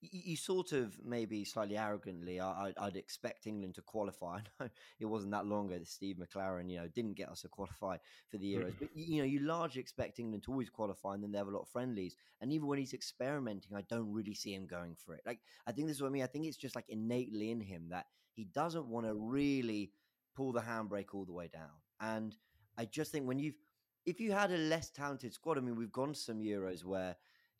you 0.00 0.36
sort 0.36 0.72
of 0.72 0.96
maybe 1.04 1.44
slightly 1.44 1.76
arrogantly, 1.76 2.40
I, 2.40 2.72
would 2.80 2.96
expect 2.96 3.46
England 3.46 3.74
to 3.76 3.82
qualify. 3.82 4.38
I 4.60 4.64
know 4.64 4.70
it 5.00 5.06
wasn't 5.06 5.32
that 5.32 5.46
long 5.46 5.66
ago 5.66 5.78
that 5.78 5.88
Steve 5.88 6.16
McClaren, 6.16 6.70
you 6.70 6.78
know, 6.78 6.88
didn't 6.88 7.14
get 7.14 7.30
us 7.30 7.42
to 7.42 7.48
qualify 7.48 7.96
for 8.30 8.38
the 8.38 8.54
Euros, 8.54 8.74
but 8.78 8.88
mm-hmm. 8.88 9.12
you 9.12 9.18
know, 9.18 9.26
you 9.26 9.40
largely 9.40 9.80
expect 9.80 10.18
England 10.18 10.44
to 10.44 10.52
always 10.52 10.70
qualify, 10.70 11.14
and 11.14 11.22
then 11.22 11.32
they 11.32 11.38
have 11.38 11.48
a 11.48 11.52
lot 11.52 11.62
of 11.62 11.68
friendlies. 11.68 12.16
And 12.40 12.52
even 12.52 12.68
when 12.68 12.78
he's 12.78 12.94
experimenting, 12.94 13.76
I 13.76 13.82
don't 13.82 14.12
really 14.12 14.34
see 14.34 14.54
him 14.54 14.66
going 14.66 14.96
for 14.96 15.14
it. 15.14 15.22
Like, 15.24 15.40
I 15.66 15.72
think 15.72 15.88
this 15.88 15.96
is 15.96 16.02
what 16.02 16.08
I 16.08 16.12
mean. 16.12 16.22
I 16.22 16.28
think 16.28 16.46
it's 16.46 16.56
just 16.56 16.76
like 16.76 16.88
innately 16.88 17.50
in 17.50 17.60
him 17.60 17.88
that 17.90 18.06
he 18.32 18.44
doesn't 18.44 18.86
want 18.86 19.06
to 19.06 19.14
really 19.14 19.92
pull 20.34 20.52
the 20.52 20.60
handbrake 20.60 21.14
all 21.14 21.24
the 21.24 21.32
way 21.32 21.48
down. 21.52 21.70
And 22.00 22.36
I 22.76 22.84
just 22.84 23.10
think 23.10 23.26
when 23.26 23.38
you've, 23.38 23.56
if 24.04 24.20
you 24.20 24.32
had 24.32 24.52
a 24.52 24.58
less 24.58 24.90
talented 24.90 25.32
squad, 25.32 25.56
I 25.56 25.62
mean, 25.62 25.76
we've 25.76 25.90
gone 25.90 26.12
to 26.12 26.18
some 26.18 26.38
Euros 26.38 26.84
where 26.84 27.16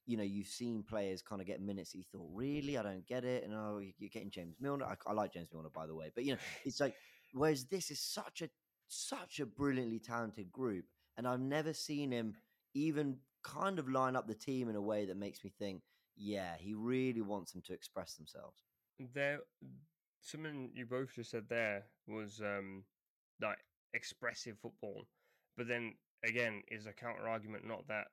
you 0.07 0.17
know, 0.17 0.23
you've 0.23 0.47
seen 0.47 0.85
players 0.85 1.21
kind 1.21 1.41
of 1.41 1.47
get 1.47 1.61
minutes. 1.61 1.95
You 1.95 2.05
thought, 2.11 2.29
really, 2.33 2.79
I 2.79 2.83
don't 2.83 3.07
get 3.07 3.25
it. 3.25 3.45
And 3.45 3.53
oh, 3.53 3.81
you're 3.99 4.11
getting 4.11 4.31
James 4.31 4.57
Milner. 4.61 4.87
I, 4.87 4.95
I, 5.07 5.13
like 5.13 5.33
James 5.33 5.49
Milner, 5.53 5.69
by 5.69 5.87
the 5.87 5.95
way. 5.95 6.11
But 6.15 6.25
you 6.25 6.33
know, 6.33 6.39
it's 6.65 6.81
like 6.81 6.95
whereas 7.35 7.65
this 7.65 7.91
is 7.91 8.01
such 8.01 8.43
a 8.43 8.49
such 8.89 9.41
a 9.41 9.47
brilliantly 9.47 9.99
talented 9.99 10.51
group, 10.53 10.85
and 11.17 11.27
I've 11.27 11.41
never 11.41 11.73
seen 11.73 12.13
him 12.13 12.37
even 12.75 13.17
kind 13.43 13.79
of 13.79 13.89
line 13.89 14.17
up 14.17 14.29
the 14.29 14.35
team 14.35 14.69
in 14.69 14.77
a 14.77 14.81
way 14.81 15.07
that 15.07 15.17
makes 15.17 15.43
me 15.43 15.53
think, 15.59 15.83
yeah, 16.17 16.55
he 16.59 16.75
really 16.75 17.21
wants 17.21 17.53
them 17.53 17.63
to 17.67 17.73
express 17.73 18.15
themselves. 18.15 18.63
There, 19.15 19.41
something 20.21 20.71
you 20.75 20.87
both 20.87 21.15
just 21.15 21.31
said 21.31 21.45
there 21.49 21.85
was 22.07 22.41
um 22.41 22.85
like 23.43 23.59
expressive 23.93 24.57
football, 24.63 25.07
but 25.57 25.67
then 25.67 25.95
again 26.25 26.63
is 26.69 26.87
a 26.87 26.93
counter 26.93 27.29
argument 27.29 27.67
not 27.67 27.87
that 27.89 28.07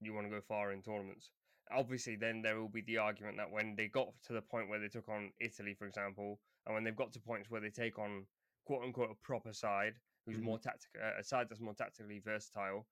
you 0.00 0.14
want 0.14 0.26
to 0.26 0.30
go 0.30 0.40
far 0.40 0.72
in 0.72 0.82
tournaments. 0.82 1.30
Obviously, 1.72 2.16
then 2.16 2.42
there 2.42 2.58
will 2.60 2.68
be 2.68 2.82
the 2.82 2.98
argument 2.98 3.36
that 3.36 3.50
when 3.50 3.74
they 3.76 3.88
got 3.88 4.08
to 4.26 4.32
the 4.32 4.42
point 4.42 4.68
where 4.68 4.80
they 4.80 4.88
took 4.88 5.08
on 5.08 5.30
Italy, 5.40 5.74
for 5.78 5.86
example, 5.86 6.40
and 6.66 6.74
when 6.74 6.84
they've 6.84 6.96
got 6.96 7.12
to 7.12 7.20
points 7.20 7.50
where 7.50 7.60
they 7.60 7.70
take 7.70 7.98
on 7.98 8.26
quote 8.66 8.82
unquote 8.82 9.10
a 9.10 9.26
proper 9.26 9.52
side 9.52 9.94
who's 10.26 10.36
mm-hmm. 10.36 10.46
more 10.46 10.58
tactical, 10.58 11.00
a 11.18 11.22
side 11.22 11.46
that's 11.48 11.60
more 11.60 11.74
tactically 11.74 12.20
versatile, 12.24 12.86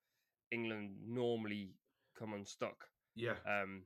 England 0.53 0.91
normally 1.07 1.75
come 2.19 2.35
unstuck. 2.35 2.85
Yeah. 3.17 3.35
Um, 3.47 3.83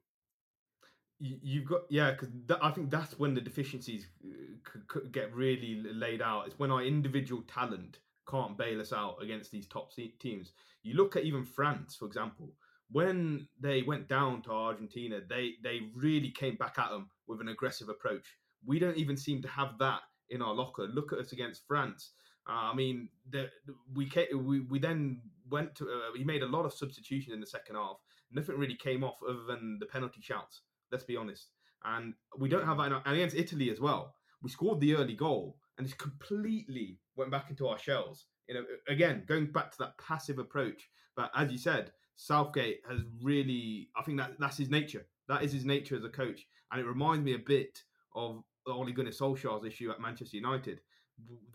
You've 1.24 1.66
got 1.66 1.82
yeah, 1.88 2.10
because 2.10 2.30
I 2.60 2.70
think 2.70 2.90
that's 2.90 3.16
when 3.16 3.32
the 3.32 3.40
deficiencies 3.40 4.08
uh, 4.24 4.98
get 5.12 5.32
really 5.32 5.80
laid 5.94 6.20
out. 6.20 6.48
It's 6.48 6.58
when 6.58 6.72
our 6.72 6.82
individual 6.82 7.42
talent 7.42 8.00
can't 8.28 8.58
bail 8.58 8.80
us 8.80 8.92
out 8.92 9.18
against 9.22 9.52
these 9.52 9.68
top 9.68 9.92
teams. 10.18 10.52
You 10.82 10.94
look 10.94 11.14
at 11.14 11.22
even 11.22 11.44
France, 11.44 11.94
for 11.94 12.06
example 12.06 12.50
when 12.92 13.48
they 13.60 13.82
went 13.82 14.08
down 14.08 14.42
to 14.42 14.52
Argentina, 14.52 15.20
they 15.28 15.54
they 15.62 15.80
really 15.94 16.30
came 16.30 16.56
back 16.56 16.78
at 16.78 16.90
them 16.90 17.08
with 17.26 17.40
an 17.40 17.48
aggressive 17.48 17.88
approach. 17.88 18.26
We 18.64 18.78
don't 18.78 18.96
even 18.96 19.16
seem 19.16 19.42
to 19.42 19.48
have 19.48 19.78
that 19.78 20.00
in 20.30 20.42
our 20.42 20.54
locker. 20.54 20.84
Look 20.84 21.12
at 21.12 21.18
us 21.18 21.32
against 21.32 21.66
France. 21.66 22.10
Uh, 22.48 22.70
I 22.72 22.74
mean, 22.74 23.08
the, 23.30 23.50
we, 23.94 24.06
came, 24.06 24.26
we 24.44 24.60
we 24.60 24.78
then 24.78 25.20
went 25.50 25.74
to. 25.76 25.84
Uh, 25.84 26.16
he 26.16 26.24
made 26.24 26.42
a 26.42 26.46
lot 26.46 26.64
of 26.64 26.72
substitutions 26.72 27.32
in 27.34 27.40
the 27.40 27.46
second 27.46 27.76
half. 27.76 27.96
Nothing 28.30 28.58
really 28.58 28.76
came 28.76 29.04
off 29.04 29.16
other 29.28 29.44
than 29.46 29.78
the 29.78 29.86
penalty 29.86 30.20
shouts. 30.22 30.62
Let's 30.90 31.04
be 31.04 31.16
honest. 31.16 31.48
And 31.84 32.14
we 32.38 32.48
don't 32.48 32.66
have 32.66 32.78
that. 32.78 33.02
And 33.04 33.14
against 33.14 33.36
Italy 33.36 33.70
as 33.70 33.80
well, 33.80 34.14
we 34.42 34.50
scored 34.50 34.80
the 34.80 34.94
early 34.94 35.14
goal 35.14 35.56
and 35.78 35.86
it 35.86 35.98
completely 35.98 36.98
went 37.16 37.30
back 37.30 37.50
into 37.50 37.66
our 37.66 37.78
shells. 37.78 38.26
You 38.48 38.54
know, 38.54 38.64
again, 38.88 39.24
going 39.26 39.46
back 39.46 39.70
to 39.72 39.78
that 39.78 39.98
passive 39.98 40.38
approach. 40.38 40.88
But 41.16 41.30
as 41.36 41.50
you 41.52 41.58
said, 41.58 41.92
Southgate 42.16 42.80
has 42.88 43.00
really, 43.22 43.88
I 43.96 44.02
think 44.02 44.18
that 44.18 44.32
that's 44.38 44.56
his 44.56 44.70
nature. 44.70 45.06
That 45.28 45.42
is 45.42 45.52
his 45.52 45.64
nature 45.64 45.96
as 45.96 46.04
a 46.04 46.08
coach, 46.08 46.46
and 46.70 46.80
it 46.80 46.84
reminds 46.84 47.24
me 47.24 47.34
a 47.34 47.38
bit 47.38 47.78
of 48.14 48.42
Ole 48.66 48.92
Gunnar 48.92 49.10
Solskjaer's 49.10 49.64
issue 49.64 49.90
at 49.90 50.00
Manchester 50.00 50.36
United, 50.36 50.80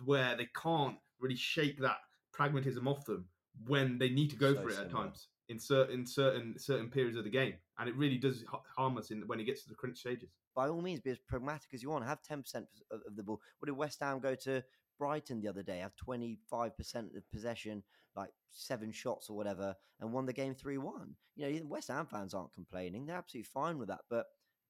where 0.04 0.36
they 0.36 0.48
can't 0.62 0.98
really 1.20 1.36
shake 1.36 1.80
that 1.82 1.98
pragmatism 2.34 2.88
off 2.88 3.06
them 3.06 3.26
when 3.66 3.98
they 3.98 4.10
need 4.10 4.30
to 4.30 4.36
go 4.36 4.54
so 4.54 4.62
for 4.62 4.70
it 4.70 4.74
similar. 4.74 4.88
at 4.88 4.92
times 4.92 5.28
in 5.50 5.60
certain 5.60 6.06
certain 6.06 6.58
certain 6.58 6.90
periods 6.90 7.18
of 7.18 7.24
the 7.24 7.30
game, 7.30 7.54
and 7.80 7.90
it 7.90 7.96
really 7.96 8.18
does 8.18 8.44
harm 8.76 8.98
us 8.98 9.12
in 9.12 9.26
when 9.28 9.40
it 9.40 9.46
gets 9.46 9.64
to 9.64 9.70
the 9.70 9.76
crunch 9.76 9.98
stages. 9.98 10.30
By 10.56 10.70
all 10.70 10.82
means, 10.82 11.00
be 11.00 11.12
as 11.12 11.20
pragmatic 11.20 11.74
as 11.74 11.84
you 11.84 11.90
want. 11.90 12.06
Have 12.06 12.22
ten 12.22 12.42
percent 12.42 12.68
of 12.92 13.16
the 13.16 13.24
ball. 13.24 13.40
What 13.60 13.68
did 13.68 13.78
West 13.78 14.00
Ham 14.02 14.20
go 14.20 14.36
to 14.36 14.64
Brighton 14.98 15.42
the 15.42 15.48
other 15.48 15.64
day? 15.64 15.80
Have 15.80 15.96
twenty 15.96 16.38
five 16.50 16.76
percent 16.78 17.12
of 17.16 17.30
possession 17.32 17.84
like 18.18 18.32
seven 18.52 18.92
shots 18.92 19.30
or 19.30 19.38
whatever 19.38 19.76
and 20.02 20.12
won 20.12 20.26
the 20.26 20.34
game 20.34 20.56
3 20.56 20.80
1. 20.80 21.16
You 21.36 21.54
know, 21.54 21.66
West 21.68 21.88
Ham 21.88 22.08
fans 22.08 22.34
aren't 22.34 22.54
complaining. 22.54 23.06
They're 23.06 23.16
absolutely 23.16 23.50
fine 23.54 23.78
with 23.78 23.88
that. 23.90 24.02
But 24.10 24.26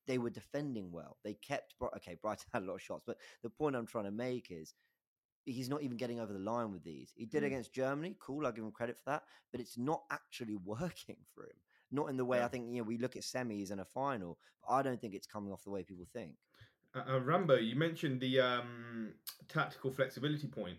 they 0.05 0.17
were 0.17 0.29
defending 0.29 0.91
well. 0.91 1.17
They 1.23 1.33
kept, 1.35 1.73
okay, 1.95 2.17
Brighton 2.21 2.45
had 2.53 2.63
a 2.63 2.65
lot 2.65 2.75
of 2.75 2.81
shots. 2.81 3.03
But 3.07 3.17
the 3.41 3.49
point 3.49 3.75
I'm 3.75 3.87
trying 3.87 4.05
to 4.05 4.11
make 4.11 4.47
is 4.51 4.73
he's 5.45 5.69
not 5.69 5.81
even 5.81 5.97
getting 5.97 6.19
over 6.19 6.33
the 6.33 6.39
line 6.39 6.71
with 6.71 6.83
these. 6.83 7.13
He 7.15 7.25
did 7.25 7.43
mm. 7.43 7.47
against 7.47 7.73
Germany. 7.73 8.15
Cool. 8.19 8.45
I'll 8.45 8.51
give 8.51 8.65
him 8.65 8.71
credit 8.71 8.97
for 8.97 9.11
that. 9.11 9.23
But 9.51 9.61
it's 9.61 9.77
not 9.77 10.03
actually 10.11 10.57
working 10.63 11.17
for 11.33 11.43
him. 11.43 11.55
Not 11.89 12.09
in 12.09 12.17
the 12.17 12.25
way 12.25 12.39
Yeah. 12.39 12.45
I 12.45 12.49
think 12.49 12.69
you 12.69 12.81
know 12.81 12.83
we 12.83 12.97
look 12.97 13.15
at 13.15 13.21
semis 13.21 13.71
and 13.71 13.79
a 13.79 13.85
final. 13.85 14.37
But 14.61 14.73
I 14.73 14.81
don't 14.81 14.99
think 14.99 15.13
it's 15.13 15.27
coming 15.27 15.53
off 15.53 15.63
the 15.63 15.71
way 15.71 15.83
people 15.83 16.05
think. 16.11 16.33
Uh, 16.95 17.13
uh, 17.13 17.19
Rambo, 17.19 17.55
you 17.55 17.75
mentioned 17.75 18.19
the 18.21 18.39
um, 18.39 19.13
tactical 19.47 19.91
flexibility 19.91 20.47
point. 20.47 20.77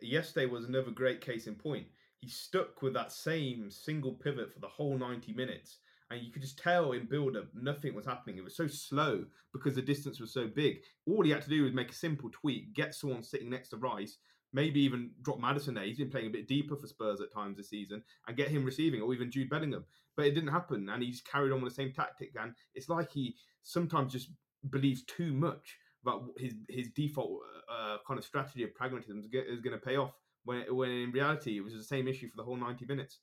Yesterday 0.00 0.46
was 0.46 0.66
another 0.66 0.90
great 0.90 1.20
case 1.20 1.46
in 1.46 1.54
point. 1.54 1.86
He 2.18 2.28
stuck 2.28 2.82
with 2.82 2.94
that 2.94 3.12
same 3.12 3.70
single 3.70 4.12
pivot 4.12 4.52
for 4.52 4.60
the 4.60 4.68
whole 4.68 4.98
90 4.98 5.32
minutes. 5.32 5.78
And 6.10 6.22
you 6.22 6.30
could 6.30 6.42
just 6.42 6.58
tell 6.58 6.92
in 6.92 7.06
build 7.06 7.36
up, 7.36 7.46
nothing 7.54 7.94
was 7.94 8.06
happening. 8.06 8.36
It 8.36 8.44
was 8.44 8.56
so 8.56 8.68
slow 8.68 9.24
because 9.52 9.74
the 9.74 9.82
distance 9.82 10.20
was 10.20 10.32
so 10.32 10.46
big. 10.46 10.78
All 11.06 11.24
he 11.24 11.30
had 11.30 11.42
to 11.42 11.48
do 11.48 11.64
was 11.64 11.72
make 11.72 11.90
a 11.90 11.94
simple 11.94 12.30
tweak, 12.30 12.74
get 12.74 12.94
someone 12.94 13.24
sitting 13.24 13.50
next 13.50 13.70
to 13.70 13.76
Rice, 13.76 14.18
maybe 14.52 14.80
even 14.80 15.10
drop 15.22 15.40
Maddison 15.40 15.74
there. 15.74 15.84
He's 15.84 15.98
been 15.98 16.10
playing 16.10 16.28
a 16.28 16.30
bit 16.30 16.46
deeper 16.46 16.76
for 16.76 16.86
Spurs 16.86 17.20
at 17.20 17.32
times 17.32 17.56
this 17.56 17.70
season, 17.70 18.02
and 18.26 18.36
get 18.36 18.48
him 18.48 18.64
receiving, 18.64 19.02
or 19.02 19.12
even 19.14 19.32
Jude 19.32 19.50
Bellingham. 19.50 19.84
But 20.16 20.26
it 20.26 20.34
didn't 20.34 20.52
happen, 20.52 20.88
and 20.88 21.02
he 21.02 21.10
just 21.10 21.28
carried 21.28 21.52
on 21.52 21.60
with 21.60 21.72
the 21.74 21.82
same 21.82 21.92
tactic. 21.92 22.30
And 22.40 22.54
it's 22.74 22.88
like 22.88 23.10
he 23.10 23.34
sometimes 23.64 24.12
just 24.12 24.30
believes 24.70 25.02
too 25.04 25.32
much 25.32 25.78
about 26.02 26.24
his 26.38 26.54
his 26.68 26.88
default 26.90 27.40
uh, 27.70 27.96
kind 28.06 28.18
of 28.18 28.24
strategy 28.24 28.62
of 28.62 28.74
pragmatism 28.74 29.18
is, 29.18 29.26
is 29.26 29.60
going 29.60 29.78
to 29.78 29.84
pay 29.84 29.96
off. 29.96 30.12
When 30.44 30.62
when 30.74 30.90
in 30.90 31.10
reality 31.10 31.56
it 31.56 31.64
was 31.64 31.74
the 31.74 31.82
same 31.82 32.08
issue 32.08 32.28
for 32.28 32.36
the 32.36 32.44
whole 32.44 32.56
ninety 32.56 32.86
minutes. 32.86 33.18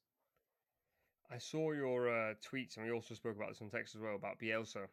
I 1.32 1.38
saw 1.38 1.72
your 1.72 2.10
uh, 2.10 2.34
tweets, 2.46 2.78
and 2.78 2.86
we 2.86 2.92
also 2.92 3.16
spoke 3.16 3.36
about 3.36 3.50
this 3.50 3.62
on 3.62 3.70
text 3.70 3.96
as 3.96 4.02
well 4.02 4.16
about 4.16 4.40
Bielsa. 4.40 4.88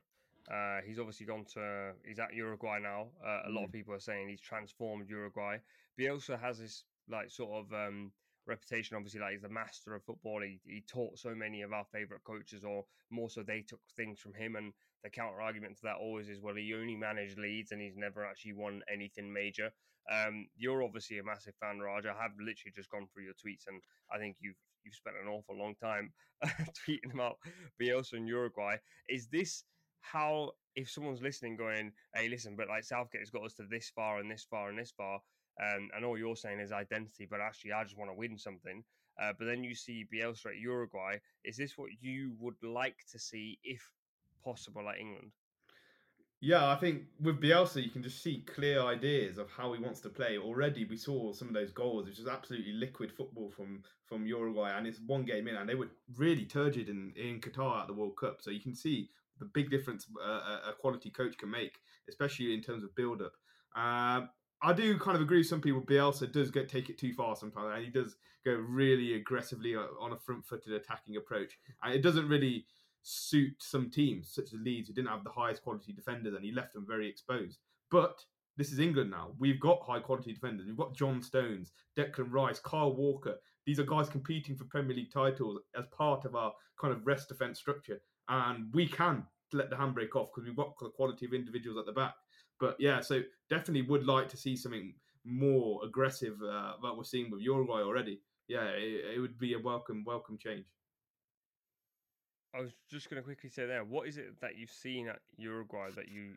Uh, 0.50 0.80
he's 0.86 0.98
obviously 0.98 1.26
gone 1.26 1.44
to 1.52 1.92
he's 2.06 2.18
at 2.18 2.32
Uruguay 2.32 2.78
now. 2.80 3.08
Uh, 3.24 3.48
a 3.48 3.50
lot 3.50 3.64
of 3.64 3.72
people 3.72 3.92
are 3.92 4.00
saying 4.00 4.28
he's 4.28 4.40
transformed 4.40 5.08
Uruguay. 5.08 5.58
Bielsa 5.98 6.40
has 6.40 6.58
this 6.58 6.84
like 7.08 7.30
sort 7.30 7.52
of 7.52 7.72
um, 7.72 8.12
reputation, 8.46 8.96
obviously, 8.96 9.20
like 9.20 9.32
he's 9.32 9.42
the 9.42 9.48
master 9.48 9.94
of 9.94 10.04
football. 10.04 10.40
He, 10.42 10.60
he 10.64 10.82
taught 10.86 11.18
so 11.18 11.34
many 11.34 11.62
of 11.62 11.72
our 11.72 11.84
favorite 11.92 12.24
coaches, 12.24 12.64
or 12.64 12.84
more 13.10 13.28
so, 13.28 13.42
they 13.42 13.60
took 13.60 13.80
things 13.96 14.18
from 14.18 14.34
him. 14.34 14.56
And 14.56 14.72
the 15.02 15.10
counter 15.10 15.40
argument 15.40 15.76
to 15.76 15.82
that 15.84 15.96
always 15.96 16.28
is, 16.28 16.40
well, 16.40 16.54
he 16.54 16.74
only 16.74 16.96
managed 16.96 17.38
Leeds 17.38 17.72
and 17.72 17.80
he's 17.80 17.96
never 17.96 18.24
actually 18.24 18.52
won 18.52 18.82
anything 18.92 19.32
major. 19.32 19.70
Um, 20.10 20.48
you're 20.56 20.82
obviously 20.82 21.18
a 21.18 21.24
massive 21.24 21.54
fan, 21.60 21.78
Raj. 21.78 22.06
I 22.06 22.20
have 22.20 22.32
literally 22.38 22.72
just 22.74 22.90
gone 22.90 23.06
through 23.12 23.24
your 23.24 23.34
tweets, 23.34 23.66
and 23.68 23.80
I 24.12 24.18
think 24.18 24.36
you've 24.40 24.56
you've 24.84 24.94
spent 24.94 25.16
an 25.22 25.28
awful 25.28 25.56
long 25.56 25.74
time 25.74 26.12
tweeting 26.44 27.12
about 27.12 27.36
Bielsa 27.80 28.14
in 28.14 28.26
Uruguay. 28.26 28.76
Is 29.08 29.28
this 29.28 29.64
how, 30.00 30.52
if 30.74 30.90
someone's 30.90 31.22
listening, 31.22 31.56
going, 31.56 31.92
"Hey, 32.14 32.28
listen," 32.28 32.56
but 32.56 32.68
like 32.68 32.84
Southgate 32.84 33.20
has 33.20 33.30
got 33.30 33.44
us 33.44 33.54
to 33.54 33.64
this 33.70 33.90
far 33.94 34.18
and 34.18 34.30
this 34.30 34.46
far 34.50 34.70
and 34.70 34.78
this 34.78 34.92
far, 34.96 35.20
um, 35.62 35.90
and 35.94 36.04
all 36.04 36.18
you're 36.18 36.36
saying 36.36 36.60
is 36.60 36.72
identity, 36.72 37.26
but 37.30 37.40
actually, 37.40 37.72
I 37.72 37.84
just 37.84 37.98
want 37.98 38.10
to 38.10 38.16
win 38.16 38.38
something. 38.38 38.82
Uh, 39.20 39.32
but 39.38 39.44
then 39.44 39.62
you 39.62 39.74
see 39.74 40.06
Bielsa 40.12 40.46
at 40.46 40.56
Uruguay. 40.56 41.18
Is 41.44 41.56
this 41.56 41.76
what 41.76 41.90
you 42.00 42.32
would 42.38 42.54
like 42.62 42.96
to 43.12 43.18
see, 43.18 43.58
if 43.62 43.82
possible, 44.42 44.88
at 44.88 44.98
England? 44.98 45.32
Yeah, 46.42 46.70
I 46.70 46.76
think 46.76 47.02
with 47.20 47.38
Bielsa, 47.38 47.82
you 47.82 47.90
can 47.90 48.02
just 48.02 48.22
see 48.22 48.46
clear 48.46 48.80
ideas 48.80 49.36
of 49.36 49.50
how 49.50 49.74
he 49.74 49.82
wants 49.82 50.00
to 50.00 50.08
play. 50.08 50.38
Already, 50.38 50.86
we 50.86 50.96
saw 50.96 51.34
some 51.34 51.48
of 51.48 51.54
those 51.54 51.70
goals, 51.70 52.06
which 52.06 52.18
is 52.18 52.26
absolutely 52.26 52.72
liquid 52.72 53.12
football 53.12 53.50
from 53.50 53.82
from 54.06 54.26
Uruguay, 54.26 54.76
and 54.76 54.86
it's 54.86 55.00
one 55.06 55.24
game 55.24 55.48
in, 55.48 55.56
and 55.56 55.68
they 55.68 55.74
were 55.74 55.90
really 56.16 56.46
turgid 56.46 56.88
in 56.88 57.12
in 57.14 57.40
Qatar 57.40 57.82
at 57.82 57.88
the 57.88 57.92
World 57.92 58.16
Cup. 58.16 58.38
So 58.40 58.50
you 58.50 58.60
can 58.60 58.74
see 58.74 59.10
the 59.38 59.44
big 59.44 59.70
difference 59.70 60.06
uh, 60.24 60.70
a 60.70 60.72
quality 60.80 61.10
coach 61.10 61.36
can 61.36 61.50
make, 61.50 61.78
especially 62.08 62.54
in 62.54 62.62
terms 62.62 62.84
of 62.84 62.94
build 62.94 63.20
up. 63.20 63.32
Um, 63.76 64.30
I 64.62 64.72
do 64.72 64.98
kind 64.98 65.16
of 65.16 65.22
agree 65.22 65.38
with 65.38 65.46
some 65.46 65.60
people. 65.60 65.82
Bielsa 65.82 66.30
does 66.30 66.50
get 66.50 66.70
take 66.70 66.88
it 66.88 66.96
too 66.98 67.12
far 67.12 67.36
sometimes, 67.36 67.72
and 67.74 67.84
he 67.84 67.90
does 67.90 68.16
go 68.46 68.52
really 68.52 69.14
aggressively 69.14 69.76
on 69.76 70.12
a 70.12 70.16
front 70.16 70.46
footed 70.46 70.72
attacking 70.72 71.16
approach, 71.16 71.58
and 71.82 71.92
it 71.92 72.02
doesn't 72.02 72.28
really 72.28 72.64
suit 73.02 73.54
some 73.58 73.90
teams, 73.90 74.32
such 74.32 74.52
as 74.52 74.60
Leeds, 74.60 74.88
who 74.88 74.94
didn't 74.94 75.08
have 75.08 75.24
the 75.24 75.30
highest 75.30 75.62
quality 75.62 75.92
defenders, 75.92 76.34
and 76.34 76.44
he 76.44 76.52
left 76.52 76.74
them 76.74 76.86
very 76.86 77.08
exposed. 77.08 77.58
But 77.90 78.24
this 78.56 78.72
is 78.72 78.78
England 78.78 79.10
now. 79.10 79.32
We've 79.38 79.60
got 79.60 79.82
high 79.82 80.00
quality 80.00 80.32
defenders. 80.32 80.66
We've 80.66 80.76
got 80.76 80.94
John 80.94 81.22
Stones, 81.22 81.72
Declan 81.96 82.30
Rice, 82.30 82.60
Kyle 82.60 82.94
Walker. 82.94 83.36
These 83.66 83.80
are 83.80 83.84
guys 83.84 84.08
competing 84.08 84.56
for 84.56 84.64
Premier 84.64 84.96
League 84.96 85.12
titles 85.12 85.60
as 85.76 85.84
part 85.96 86.24
of 86.24 86.34
our 86.34 86.52
kind 86.80 86.92
of 86.92 87.06
rest 87.06 87.28
defence 87.28 87.58
structure. 87.58 88.00
And 88.28 88.72
we 88.74 88.86
can 88.86 89.24
let 89.52 89.70
the 89.70 89.76
handbrake 89.76 90.14
off 90.14 90.28
because 90.34 90.46
we've 90.46 90.56
got 90.56 90.78
the 90.78 90.90
quality 90.90 91.26
of 91.26 91.32
individuals 91.32 91.78
at 91.78 91.86
the 91.86 91.92
back. 91.92 92.14
But 92.58 92.76
yeah, 92.78 93.00
so 93.00 93.22
definitely 93.48 93.82
would 93.82 94.06
like 94.06 94.28
to 94.28 94.36
see 94.36 94.56
something 94.56 94.94
more 95.24 95.80
aggressive 95.84 96.36
uh, 96.42 96.74
that 96.82 96.96
we're 96.96 97.04
seeing 97.04 97.30
with 97.30 97.40
Uruguay 97.40 97.80
already. 97.80 98.20
Yeah, 98.48 98.64
it, 98.64 99.16
it 99.16 99.20
would 99.20 99.38
be 99.38 99.54
a 99.54 99.58
welcome, 99.58 100.04
welcome 100.04 100.36
change. 100.38 100.64
I 102.54 102.60
was 102.60 102.72
just 102.90 103.08
going 103.08 103.20
to 103.20 103.24
quickly 103.24 103.50
say 103.50 103.66
there. 103.66 103.84
What 103.84 104.08
is 104.08 104.16
it 104.16 104.40
that 104.40 104.56
you've 104.56 104.70
seen 104.70 105.08
at 105.08 105.20
Uruguay 105.36 105.90
that 105.96 106.08
you 106.08 106.34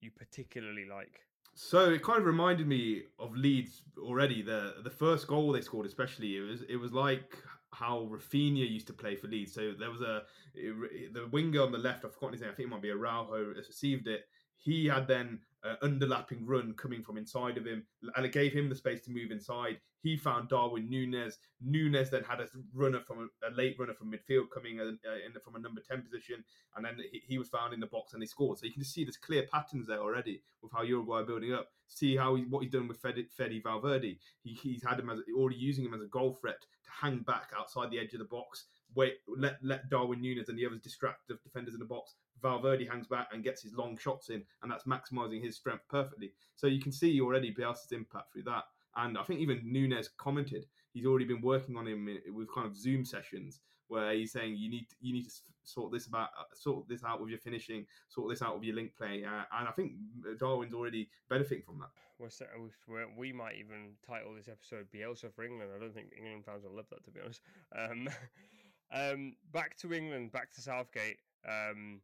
you 0.00 0.10
particularly 0.10 0.84
like? 0.84 1.20
So 1.54 1.90
it 1.90 2.02
kind 2.02 2.20
of 2.20 2.26
reminded 2.26 2.66
me 2.66 3.04
of 3.18 3.34
Leeds 3.34 3.82
already. 3.98 4.42
The 4.42 4.74
the 4.84 4.90
first 4.90 5.26
goal 5.26 5.52
they 5.52 5.62
scored, 5.62 5.86
especially, 5.86 6.36
it 6.36 6.42
was 6.42 6.62
it 6.68 6.76
was 6.76 6.92
like 6.92 7.36
how 7.72 8.08
Rafinha 8.10 8.68
used 8.68 8.86
to 8.88 8.92
play 8.92 9.16
for 9.16 9.26
Leeds. 9.26 9.54
So 9.54 9.72
there 9.78 9.90
was 9.90 10.02
a 10.02 10.22
it, 10.54 11.14
the 11.14 11.26
winger 11.32 11.62
on 11.62 11.72
the 11.72 11.78
left. 11.78 12.04
I've 12.04 12.14
forgotten 12.14 12.34
his 12.34 12.42
name. 12.42 12.50
I 12.50 12.54
think 12.54 12.68
it 12.68 12.70
might 12.70 12.82
be 12.82 12.90
Araujo. 12.90 13.54
Received 13.56 14.06
it. 14.06 14.24
He 14.56 14.86
had 14.86 15.08
then 15.08 15.40
an 15.66 15.98
underlapping 15.98 16.40
run 16.44 16.74
coming 16.74 17.02
from 17.02 17.18
inside 17.18 17.56
of 17.56 17.66
him, 17.66 17.84
and 18.14 18.24
it 18.24 18.32
gave 18.32 18.52
him 18.52 18.68
the 18.68 18.74
space 18.74 19.00
to 19.02 19.10
move 19.10 19.30
inside. 19.30 19.78
He 20.02 20.16
found 20.16 20.48
Darwin 20.48 20.88
Nunez. 20.88 21.38
Nunez 21.60 22.10
then 22.10 22.22
had 22.22 22.40
a 22.40 22.46
runner 22.72 23.00
from 23.00 23.28
a, 23.42 23.50
late 23.50 23.76
runner 23.78 23.94
from 23.94 24.12
midfield 24.12 24.50
coming 24.54 24.78
in, 24.78 24.98
uh, 25.04 25.26
in 25.26 25.32
from 25.42 25.56
a 25.56 25.58
number 25.58 25.80
ten 25.80 26.02
position, 26.02 26.44
and 26.76 26.84
then 26.84 26.96
he, 27.10 27.22
he, 27.26 27.38
was 27.38 27.48
found 27.48 27.74
in 27.74 27.80
the 27.80 27.86
box 27.86 28.12
and 28.12 28.22
he 28.22 28.26
scored. 28.26 28.58
So 28.58 28.66
you 28.66 28.72
can 28.72 28.82
just 28.82 28.94
see 28.94 29.04
there's 29.04 29.16
clear 29.16 29.46
patterns 29.52 29.86
there 29.86 30.00
already 30.00 30.42
with 30.62 30.72
how 30.72 30.82
Uruguay 30.82 31.20
are 31.20 31.24
building 31.24 31.52
up. 31.52 31.68
See 31.88 32.16
how 32.16 32.36
he, 32.36 32.44
what 32.44 32.62
he's 32.62 32.72
done 32.72 32.88
with 32.88 32.98
Fede 32.98 33.62
Valverde. 33.62 34.18
He, 34.42 34.54
he's 34.54 34.84
had 34.84 35.00
him 35.00 35.10
as 35.10 35.20
already 35.36 35.56
using 35.56 35.84
him 35.84 35.94
as 35.94 36.02
a 36.02 36.06
goal 36.06 36.34
threat 36.34 36.60
to 36.60 36.90
hang 36.90 37.18
back 37.20 37.50
outside 37.58 37.90
the 37.90 37.98
edge 37.98 38.12
of 38.12 38.20
the 38.20 38.26
box. 38.26 38.66
Wait, 38.96 39.18
let 39.28 39.58
let 39.62 39.88
Darwin 39.90 40.22
Nunez 40.22 40.48
and 40.48 40.58
the 40.58 40.66
others 40.66 40.80
distract 40.80 41.28
the 41.28 41.38
defenders 41.44 41.74
in 41.74 41.80
the 41.80 41.86
box. 41.86 42.14
Valverde 42.42 42.86
hangs 42.86 43.06
back 43.06 43.28
and 43.32 43.44
gets 43.44 43.62
his 43.62 43.74
long 43.74 43.96
shots 43.96 44.30
in, 44.30 44.42
and 44.62 44.72
that's 44.72 44.84
maximising 44.84 45.42
his 45.42 45.54
strength 45.54 45.84
perfectly. 45.88 46.32
So 46.54 46.66
you 46.66 46.80
can 46.80 46.92
see 46.92 47.20
already 47.20 47.54
Bielsa's 47.54 47.92
impact 47.92 48.32
through 48.32 48.44
that. 48.44 48.64
And 48.96 49.18
I 49.18 49.22
think 49.22 49.40
even 49.40 49.60
Nunez 49.64 50.08
commented 50.16 50.64
he's 50.94 51.04
already 51.04 51.26
been 51.26 51.42
working 51.42 51.76
on 51.76 51.86
him 51.86 52.08
with 52.34 52.52
kind 52.52 52.66
of 52.66 52.74
Zoom 52.74 53.04
sessions 53.04 53.60
where 53.88 54.12
he's 54.14 54.32
saying 54.32 54.56
you 54.56 54.70
need 54.70 54.86
you 55.00 55.12
need 55.12 55.24
to 55.24 55.34
sort 55.64 55.92
this 55.92 56.06
about 56.06 56.30
sort 56.54 56.88
this 56.88 57.04
out 57.04 57.20
with 57.20 57.28
your 57.28 57.38
finishing, 57.38 57.86
sort 58.08 58.30
this 58.30 58.42
out 58.42 58.54
with 58.54 58.64
your 58.64 58.74
link 58.74 58.96
play, 58.96 59.24
uh, 59.24 59.44
and 59.58 59.68
I 59.68 59.72
think 59.72 59.92
Darwin's 60.38 60.74
already 60.74 61.08
benefiting 61.28 61.62
from 61.64 61.78
that. 61.80 61.90
We're, 62.18 63.06
we 63.14 63.30
might 63.30 63.56
even 63.58 63.92
title 64.06 64.34
this 64.34 64.48
episode 64.48 64.86
Bielsa 64.94 65.32
for 65.34 65.44
England. 65.44 65.70
I 65.76 65.78
don't 65.78 65.92
think 65.92 66.12
England 66.16 66.44
fans 66.46 66.64
will 66.64 66.74
love 66.74 66.86
that, 66.90 67.04
to 67.04 67.10
be 67.10 67.20
honest. 67.20 67.42
Um, 67.76 68.08
um, 68.92 69.34
back 69.52 69.76
to 69.78 69.92
England, 69.92 70.32
back 70.32 70.52
to 70.54 70.60
Southgate. 70.60 71.18
Um, 71.48 72.00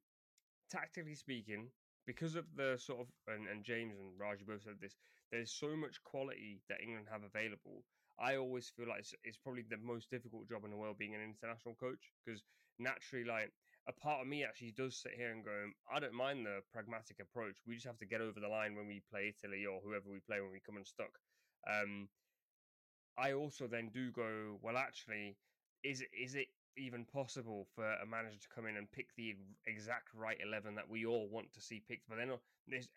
tactically 0.71 1.15
speaking, 1.15 1.69
because 2.07 2.35
of 2.37 2.45
the 2.57 2.77
sort 2.79 3.01
of 3.01 3.07
and, 3.33 3.47
and 3.49 3.65
James 3.65 3.95
and 3.99 4.19
Raji 4.19 4.45
both 4.47 4.63
said 4.63 4.81
this, 4.81 4.97
there's 5.31 5.51
so 5.51 5.77
much 5.77 6.03
quality 6.03 6.61
that 6.69 6.81
England 6.83 7.07
have 7.11 7.23
available. 7.23 7.85
I 8.19 8.37
always 8.37 8.71
feel 8.77 8.89
like 8.89 9.01
it's, 9.01 9.15
it's 9.25 9.39
probably 9.39 9.65
the 9.69 9.79
most 9.79 10.11
difficult 10.11 10.49
job 10.49 10.65
in 10.65 10.71
the 10.71 10.77
world 10.77 10.99
being 10.99 11.15
an 11.15 11.23
international 11.23 11.75
coach 11.75 12.13
because 12.25 12.43
naturally, 12.79 13.25
like 13.25 13.53
a 13.89 13.93
part 13.93 14.21
of 14.21 14.27
me 14.27 14.45
actually 14.45 14.73
does 14.77 14.97
sit 14.97 15.13
here 15.17 15.33
and 15.33 15.45
go, 15.45 15.71
I 15.93 15.99
don't 15.99 16.15
mind 16.15 16.47
the 16.47 16.61
pragmatic 16.73 17.19
approach. 17.21 17.57
We 17.67 17.75
just 17.75 17.87
have 17.87 17.99
to 17.99 18.07
get 18.07 18.21
over 18.21 18.39
the 18.39 18.49
line 18.49 18.77
when 18.77 18.87
we 18.87 19.03
play 19.11 19.35
Italy 19.35 19.67
or 19.67 19.81
whoever 19.83 20.11
we 20.11 20.21
play 20.21 20.41
when 20.41 20.53
we 20.53 20.61
come 20.65 20.77
unstuck. 20.77 21.19
Um, 21.69 22.09
I 23.19 23.33
also 23.33 23.67
then 23.67 23.91
do 23.93 24.11
go, 24.11 24.59
well, 24.63 24.77
actually, 24.77 25.37
is 25.83 26.03
is 26.13 26.35
it 26.35 26.47
even 26.77 27.05
possible 27.05 27.67
for 27.75 27.85
a 27.85 28.07
manager 28.07 28.39
to 28.41 28.49
come 28.55 28.67
in 28.67 28.77
and 28.77 28.91
pick 28.93 29.09
the 29.17 29.35
exact 29.67 30.09
right 30.15 30.39
11 30.43 30.75
that 30.75 30.89
we 30.89 31.05
all 31.05 31.29
want 31.31 31.53
to 31.53 31.61
see 31.61 31.83
picked 31.87 32.09
but 32.09 32.17
then 32.17 32.31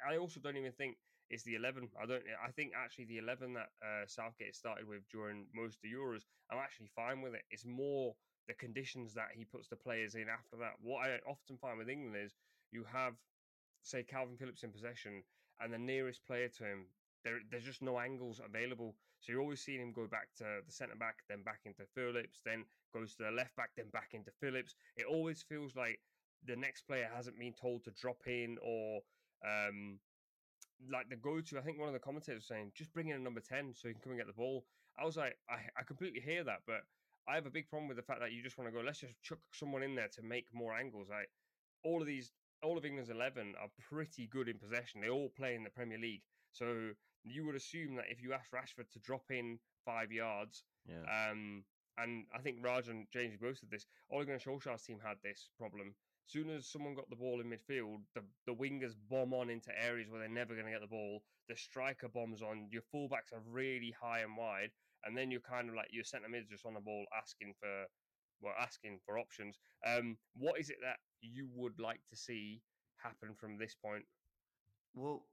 i 0.10 0.18
also 0.18 0.40
don't 0.40 0.58
even 0.58 0.72
think 0.72 0.98
it's 1.30 1.44
the 1.44 1.56
11 1.56 1.90
i 2.02 2.06
don't 2.06 2.24
i 2.46 2.52
think 2.52 2.72
actually 2.76 3.06
the 3.06 3.18
11 3.18 3.54
that 3.54 3.70
uh, 3.84 4.06
southgate 4.08 4.56
started 4.56 4.88
with 4.88 5.02
during 5.12 5.46
most 5.54 5.76
of 5.76 5.82
the 5.84 5.92
euros 5.92 6.22
i'm 6.52 6.60
actually 6.60 6.90
fine 6.96 7.22
with 7.22 7.34
it. 7.34 7.42
It's 7.52 7.66
more 7.66 8.16
the 8.48 8.54
conditions 8.54 9.14
that 9.16 9.30
he 9.34 9.44
puts 9.44 9.68
the 9.68 9.76
players 9.76 10.14
in 10.14 10.30
after 10.30 10.56
that. 10.58 10.74
What 10.82 11.06
i 11.06 11.18
often 11.28 11.58
find 11.58 11.78
with 11.78 11.90
england 11.90 12.16
is 12.24 12.36
you 12.72 12.86
have 12.92 13.14
say 13.82 14.04
calvin 14.04 14.38
phillips 14.38 14.64
in 14.64 14.72
possession 14.72 15.24
and 15.60 15.74
the 15.74 15.78
nearest 15.78 16.26
player 16.26 16.50
to 16.50 16.64
him 16.64 16.86
there, 17.26 17.40
there's 17.52 17.66
just 17.66 17.82
no 17.82 18.00
angles 18.00 18.40
available. 18.40 18.96
So 19.20 19.32
you're 19.32 19.42
always 19.42 19.60
seeing 19.62 19.82
him 19.82 19.92
go 19.92 20.08
back 20.08 20.30
to 20.38 20.46
the 20.66 20.72
centre 20.72 20.96
back, 20.96 21.18
then 21.28 21.42
back 21.42 21.62
into 21.66 21.82
Phillips, 21.96 22.42
then 22.46 22.64
goes 22.94 23.16
to 23.16 23.24
the 23.24 23.32
left 23.32 23.56
back, 23.56 23.72
then 23.76 23.90
back 23.92 24.10
into 24.14 24.32
Phillips. 24.40 24.76
It 24.96 25.06
always 25.10 25.42
feels 25.42 25.76
like 25.76 26.00
the 26.46 26.56
next 26.56 26.84
player 26.84 27.10
hasn't 27.14 27.40
been 27.40 27.54
told 27.54 27.84
to 27.86 27.92
drop 28.00 28.22
in 28.28 28.58
or 28.62 29.02
um, 29.44 30.00
like 30.90 31.10
the 31.10 31.16
go 31.16 31.42
to. 31.42 31.58
I 31.58 31.62
think 31.62 31.80
one 31.80 31.88
of 31.88 31.94
the 31.94 32.00
commentators 32.00 32.44
was 32.44 32.48
saying, 32.48 32.72
just 32.76 32.94
bring 32.94 33.10
in 33.10 33.16
a 33.16 33.20
number 33.20 33.42
10 33.42 33.74
so 33.74 33.88
he 33.88 33.94
can 33.94 34.02
come 34.02 34.12
and 34.12 34.20
get 34.20 34.28
the 34.28 34.34
ball. 34.34 34.64
I 34.98 35.04
was 35.04 35.18
like, 35.18 35.36
I, 35.50 35.58
I 35.78 35.84
completely 35.84 36.22
hear 36.22 36.44
that, 36.44 36.62
but 36.68 36.82
I 37.28 37.36
have 37.36 37.48
a 37.48 37.50
big 37.52 37.68
problem 37.70 37.88
with 37.88 37.98
the 37.98 38.04
fact 38.04 38.20
that 38.22 38.32
you 38.32 38.44
just 38.44 38.58
want 38.58 38.70
to 38.70 38.76
go, 38.78 38.86
let's 38.86 39.00
just 39.00 39.14
chuck 39.24 39.40
someone 39.52 39.82
in 39.82 39.96
there 39.96 40.10
to 40.16 40.22
make 40.22 40.46
more 40.54 40.74
angles. 40.74 41.08
Like 41.10 41.30
all 41.84 42.02
of 42.02 42.08
these, 42.08 42.32
all 42.62 42.78
of 42.78 42.86
England's 42.86 43.10
11 43.10 43.56
are 43.60 43.70
pretty 43.90 44.28
good 44.28 44.48
in 44.48 44.60
possession. 44.60 45.02
They 45.02 45.10
all 45.10 45.32
play 45.36 45.56
in 45.56 45.64
the 45.64 45.72
Premier 45.72 45.98
League. 45.98 46.22
So 46.52 46.92
you 47.26 47.46
would 47.46 47.56
assume 47.56 47.96
that 47.96 48.06
if 48.10 48.22
you 48.22 48.34
ask 48.34 48.52
Rashford 48.52 48.90
to 48.94 49.00
drop 49.00 49.24
in 49.30 49.60
five 49.84 50.12
yards, 50.12 50.64
Yeah. 50.88 51.04
um, 51.32 51.64
and 51.98 52.26
I 52.34 52.40
think 52.42 52.58
Raj 52.62 52.88
and 52.88 53.08
James 53.12 53.38
both 53.38 53.58
said 53.58 53.70
this, 53.72 53.86
Ole 54.12 54.26
Gunnar 54.26 54.40
Solskjaer's 54.40 54.84
team 54.84 55.00
had 55.04 55.18
this 55.24 55.50
problem. 55.58 55.96
Soon 56.28 56.50
as 56.50 56.68
someone 56.68 56.96
got 56.96 57.10
the 57.10 57.16
ball 57.16 57.40
in 57.40 57.48
midfield, 57.50 58.02
the, 58.16 58.22
the 58.46 58.54
wingers 58.54 58.96
bomb 59.10 59.34
on 59.34 59.50
into 59.50 59.72
areas 59.80 60.10
where 60.10 60.20
they're 60.20 60.28
never 60.30 60.54
going 60.54 60.66
to 60.66 60.72
get 60.72 60.82
the 60.82 60.88
ball. 60.88 61.22
The 61.48 61.56
striker 61.56 62.10
bombs 62.10 62.42
on. 62.42 62.68
Your 62.72 62.82
fullbacks 62.94 63.32
are 63.32 63.42
really 63.48 63.94
high 64.02 64.22
and 64.22 64.36
wide, 64.36 64.72
and 65.04 65.16
then 65.16 65.30
you're 65.30 65.42
kind 65.42 65.70
of 65.70 65.76
like 65.76 65.90
your 65.92 66.04
centre 66.04 66.28
mids 66.28 66.50
just 66.50 66.66
on 66.66 66.74
the 66.74 66.80
ball 66.80 67.06
asking 67.16 67.54
for, 67.60 67.86
well, 68.42 68.54
asking 68.60 69.00
for 69.06 69.20
options. 69.20 69.60
Um, 69.86 70.18
what 70.36 70.60
is 70.60 70.70
it 70.72 70.78
that 70.82 70.98
you 71.22 71.48
would 71.54 71.80
like 71.80 72.02
to 72.10 72.16
see 72.16 72.62
happen 72.98 73.36
from 73.36 73.58
this 73.58 73.76
point? 73.76 74.06
Well, 74.96 75.24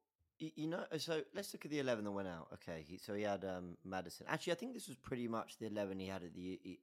you 0.56 0.66
know, 0.66 0.84
so 0.99 1.22
let's 1.34 1.52
look 1.52 1.64
at 1.64 1.70
the 1.70 1.78
eleven 1.78 2.04
that 2.04 2.11
went 2.11 2.28
out. 2.28 2.49
Okay, 2.54 2.84
he, 2.87 2.99
so 2.99 3.14
he 3.14 3.22
had 3.22 3.44
um, 3.44 3.76
Maddison. 3.84 4.26
Actually, 4.28 4.54
I 4.54 4.56
think 4.56 4.75
this 4.75 4.88
was 4.88 4.96
pretty 4.96 5.28
much 5.28 5.58
the 5.58 5.66
eleven 5.66 5.99
he 5.99 6.06
had 6.06 6.22
at 6.22 6.34
the 6.34 6.78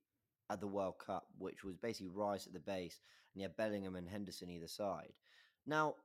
at 0.49 0.59
the 0.59 0.67
World 0.67 0.95
Cup, 1.05 1.27
which 1.37 1.63
was 1.63 1.75
basically 1.75 2.09
Rice 2.09 2.47
at 2.47 2.53
the 2.53 2.59
base, 2.59 2.99
and 3.33 3.39
he 3.39 3.43
had 3.43 3.57
Bellingham 3.57 3.95
and 3.95 4.07
Henderson 4.07 4.49
either 4.49 4.67
side. 4.67 5.13
Now, 5.65 5.95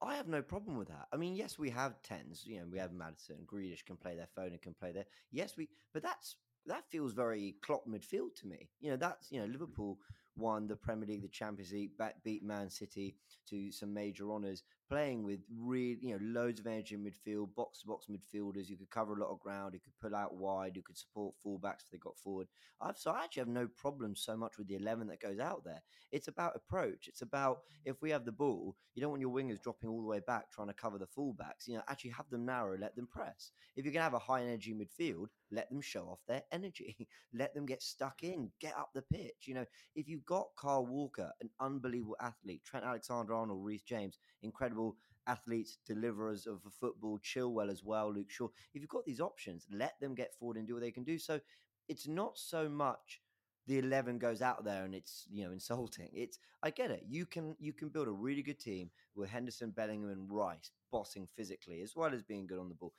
I 0.00 0.16
have 0.16 0.28
no 0.28 0.42
problem 0.42 0.76
with 0.76 0.88
that. 0.88 1.08
I 1.12 1.16
mean, 1.16 1.34
yes, 1.34 1.58
we 1.58 1.70
have 1.70 2.02
tens. 2.02 2.44
You 2.46 2.60
know, 2.60 2.66
we 2.70 2.78
have 2.78 2.92
Maddison, 2.92 3.46
Grealish 3.46 3.84
can 3.84 3.96
play 3.96 4.14
their 4.14 4.28
Foden 4.36 4.60
can 4.60 4.74
play 4.74 4.92
there. 4.92 5.06
Yes, 5.32 5.56
we, 5.56 5.68
but 5.92 6.02
that's 6.02 6.36
that 6.66 6.88
feels 6.88 7.12
very 7.12 7.56
Klopp 7.62 7.86
midfield 7.86 8.34
to 8.40 8.46
me. 8.46 8.68
You 8.80 8.90
know, 8.90 8.96
that's 8.96 9.30
you 9.32 9.40
know 9.40 9.46
Liverpool 9.46 9.98
won 10.36 10.66
the 10.66 10.76
Premier 10.76 11.06
League, 11.06 11.22
the 11.22 11.28
Champions 11.28 11.72
League, 11.72 11.92
beat 12.24 12.44
Man 12.44 12.68
City 12.70 13.16
to 13.48 13.70
some 13.70 13.94
major 13.94 14.30
honours, 14.30 14.62
playing 14.94 15.24
with 15.24 15.40
really 15.58 15.98
you 16.00 16.12
know 16.12 16.40
loads 16.40 16.60
of 16.60 16.68
energy 16.68 16.94
in 16.94 17.02
midfield, 17.02 17.52
box 17.56 17.80
to 17.80 17.86
box 17.88 18.06
midfielders. 18.08 18.68
You 18.68 18.76
could 18.76 18.90
cover 18.90 19.14
a 19.14 19.20
lot 19.20 19.32
of 19.32 19.40
ground. 19.40 19.74
You 19.74 19.80
could 19.80 19.98
pull 20.00 20.16
out 20.16 20.36
wide. 20.36 20.76
You 20.76 20.82
could 20.82 20.96
support 20.96 21.34
fullbacks 21.44 21.82
if 21.82 21.90
they 21.90 21.98
got 21.98 22.16
forward. 22.16 22.46
I've 22.80 22.96
so 22.96 23.10
I 23.10 23.24
actually 23.24 23.40
have 23.40 23.48
no 23.48 23.66
problem 23.76 24.14
so 24.14 24.36
much 24.36 24.56
with 24.56 24.68
the 24.68 24.76
eleven 24.76 25.08
that 25.08 25.20
goes 25.20 25.40
out 25.40 25.64
there. 25.64 25.82
It's 26.12 26.28
about 26.28 26.54
approach. 26.54 27.08
It's 27.08 27.22
about 27.22 27.58
if 27.84 28.02
we 28.02 28.10
have 28.10 28.24
the 28.24 28.30
ball, 28.30 28.76
you 28.94 29.02
don't 29.02 29.10
want 29.10 29.20
your 29.20 29.34
wingers 29.34 29.60
dropping 29.60 29.90
all 29.90 30.00
the 30.00 30.06
way 30.06 30.20
back 30.24 30.52
trying 30.52 30.68
to 30.68 30.74
cover 30.74 30.98
the 30.98 31.06
fullbacks. 31.06 31.66
You 31.66 31.74
know, 31.74 31.82
actually 31.88 32.10
have 32.10 32.30
them 32.30 32.46
narrow, 32.46 32.78
let 32.78 32.94
them 32.94 33.08
press. 33.10 33.50
If 33.74 33.84
you're 33.84 33.92
gonna 33.92 34.04
have 34.04 34.14
a 34.14 34.18
high 34.20 34.42
energy 34.42 34.74
midfield, 34.74 35.26
let 35.50 35.68
them 35.70 35.80
show 35.80 36.04
off 36.04 36.20
their 36.28 36.42
energy. 36.52 37.08
let 37.34 37.52
them 37.54 37.66
get 37.66 37.82
stuck 37.82 38.22
in, 38.22 38.50
get 38.60 38.76
up 38.78 38.90
the 38.94 39.02
pitch. 39.02 39.46
You 39.46 39.54
know, 39.54 39.64
if 39.96 40.08
you've 40.08 40.24
got 40.24 40.46
Kyle 40.56 40.86
Walker, 40.86 41.32
an 41.40 41.50
unbelievable 41.60 42.16
athlete, 42.20 42.62
Trent 42.64 42.84
Alexander 42.84 43.34
Arnold, 43.34 43.64
Reece 43.64 43.82
James, 43.82 44.18
incredible 44.42 44.83
athletes, 45.26 45.78
deliverers 45.86 46.46
of 46.46 46.62
the 46.62 46.70
football, 46.70 47.18
Chilwell 47.18 47.70
as 47.70 47.82
well, 47.82 48.12
Luke 48.12 48.30
Shaw. 48.30 48.48
If 48.74 48.82
you've 48.82 48.88
got 48.90 49.06
these 49.06 49.20
options, 49.20 49.66
let 49.70 49.98
them 50.00 50.14
get 50.14 50.34
forward 50.34 50.56
and 50.56 50.66
do 50.66 50.74
what 50.74 50.82
they 50.82 50.90
can 50.90 51.04
do. 51.04 51.18
So 51.18 51.40
it's 51.88 52.06
not 52.06 52.38
so 52.38 52.68
much 52.68 53.20
the 53.66 53.78
11 53.78 54.18
goes 54.18 54.42
out 54.42 54.64
there 54.64 54.84
and 54.84 54.94
it's 54.94 55.26
you 55.30 55.44
know 55.44 55.52
insulting. 55.52 56.10
It's 56.12 56.38
i 56.62 56.70
get 56.70 56.90
it. 56.90 57.04
You 57.08 57.26
can 57.26 57.56
you 57.58 57.72
can 57.72 57.88
build 57.88 58.08
a 58.08 58.12
really 58.12 58.42
good 58.42 58.60
team 58.60 58.90
with 59.14 59.30
henderson 59.30 59.70
bellingham 59.70 60.10
and 60.10 60.30
rice 60.30 60.70
bossing 60.90 61.26
physically 61.36 61.80
as 61.80 61.94
well 61.96 62.12
as 62.12 62.22
being 62.22 62.46
good 62.46 62.58
on 62.58 62.68
the 62.68 62.74
ball. 62.74 62.92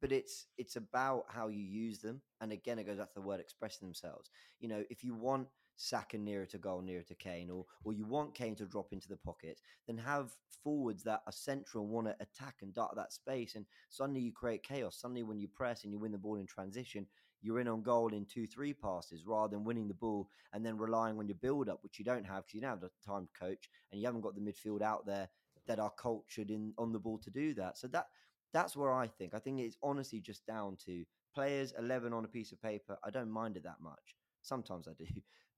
But 0.00 0.12
it's 0.12 0.46
it's 0.58 0.76
about 0.76 1.24
how 1.28 1.48
you 1.48 1.62
use 1.62 1.98
them. 1.98 2.20
And 2.40 2.52
again 2.52 2.78
it 2.78 2.86
goes 2.86 2.98
back 2.98 3.08
to 3.08 3.20
the 3.20 3.26
word 3.26 3.40
expressing 3.40 3.88
themselves. 3.88 4.30
You 4.60 4.68
know 4.68 4.84
if 4.90 5.02
you 5.02 5.14
want 5.14 5.48
Saka 5.76 6.18
nearer 6.18 6.46
to 6.46 6.58
goal, 6.58 6.80
nearer 6.80 7.02
to 7.02 7.14
Kane, 7.14 7.50
or 7.50 7.64
or 7.84 7.92
you 7.92 8.06
want 8.06 8.34
Kane 8.34 8.54
to 8.56 8.66
drop 8.66 8.92
into 8.92 9.08
the 9.08 9.16
pocket, 9.16 9.60
then 9.86 9.98
have 9.98 10.32
forwards 10.62 11.02
that 11.04 11.22
are 11.26 11.32
central, 11.32 11.86
want 11.86 12.06
to 12.06 12.16
attack 12.20 12.56
and 12.62 12.72
dart 12.74 12.94
that 12.96 13.12
space, 13.12 13.54
and 13.54 13.66
suddenly 13.88 14.20
you 14.20 14.32
create 14.32 14.62
chaos. 14.62 14.96
Suddenly, 15.00 15.22
when 15.22 15.38
you 15.38 15.48
press 15.48 15.84
and 15.84 15.92
you 15.92 15.98
win 15.98 16.12
the 16.12 16.18
ball 16.18 16.36
in 16.36 16.46
transition, 16.46 17.06
you're 17.44 17.60
in 17.60 17.68
on 17.68 17.82
goal 17.82 18.08
in 18.08 18.24
two, 18.24 18.46
three 18.46 18.72
passes 18.72 19.26
rather 19.26 19.54
than 19.54 19.64
winning 19.64 19.86
the 19.86 19.94
ball 19.94 20.28
and 20.54 20.64
then 20.64 20.78
relying 20.78 21.18
on 21.18 21.28
your 21.28 21.36
build 21.36 21.68
up, 21.68 21.78
which 21.82 21.98
you 21.98 22.04
don't 22.04 22.24
have 22.24 22.46
because 22.46 22.54
you 22.54 22.60
don't 22.62 22.70
have 22.70 22.80
the 22.80 22.90
time 23.06 23.26
to 23.26 23.32
coach 23.38 23.68
and 23.92 24.00
you 24.00 24.06
haven't 24.06 24.22
got 24.22 24.34
the 24.34 24.40
midfield 24.40 24.80
out 24.80 25.04
there 25.04 25.28
that 25.66 25.78
are 25.78 25.92
cultured 25.98 26.50
in 26.50 26.72
on 26.78 26.92
the 26.92 26.98
ball 26.98 27.18
to 27.18 27.30
do 27.30 27.52
that. 27.54 27.76
So 27.76 27.86
that 27.88 28.06
that's 28.54 28.76
where 28.76 28.92
I 28.92 29.08
think. 29.08 29.34
I 29.34 29.38
think 29.40 29.60
it's 29.60 29.76
honestly 29.82 30.20
just 30.20 30.46
down 30.46 30.76
to 30.86 31.04
players 31.34 31.74
11 31.78 32.12
on 32.12 32.24
a 32.24 32.28
piece 32.28 32.52
of 32.52 32.62
paper. 32.62 32.96
I 33.04 33.10
don't 33.10 33.30
mind 33.30 33.56
it 33.56 33.64
that 33.64 33.80
much. 33.82 34.16
Sometimes 34.42 34.88
I 34.88 34.92
do, 34.96 35.06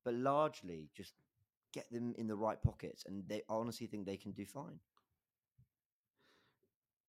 but 0.07 0.14
largely 0.14 0.88
just 0.97 1.14
get 1.75 1.92
them 1.92 2.14
in 2.16 2.29
the 2.29 2.37
right 2.37 2.62
pockets 2.62 3.05
and 3.07 3.25
they 3.29 3.42
honestly 3.49 3.88
think 3.88 4.07
they 4.07 4.16
can 4.16 4.31
do 4.31 4.47
fine. 4.47 4.79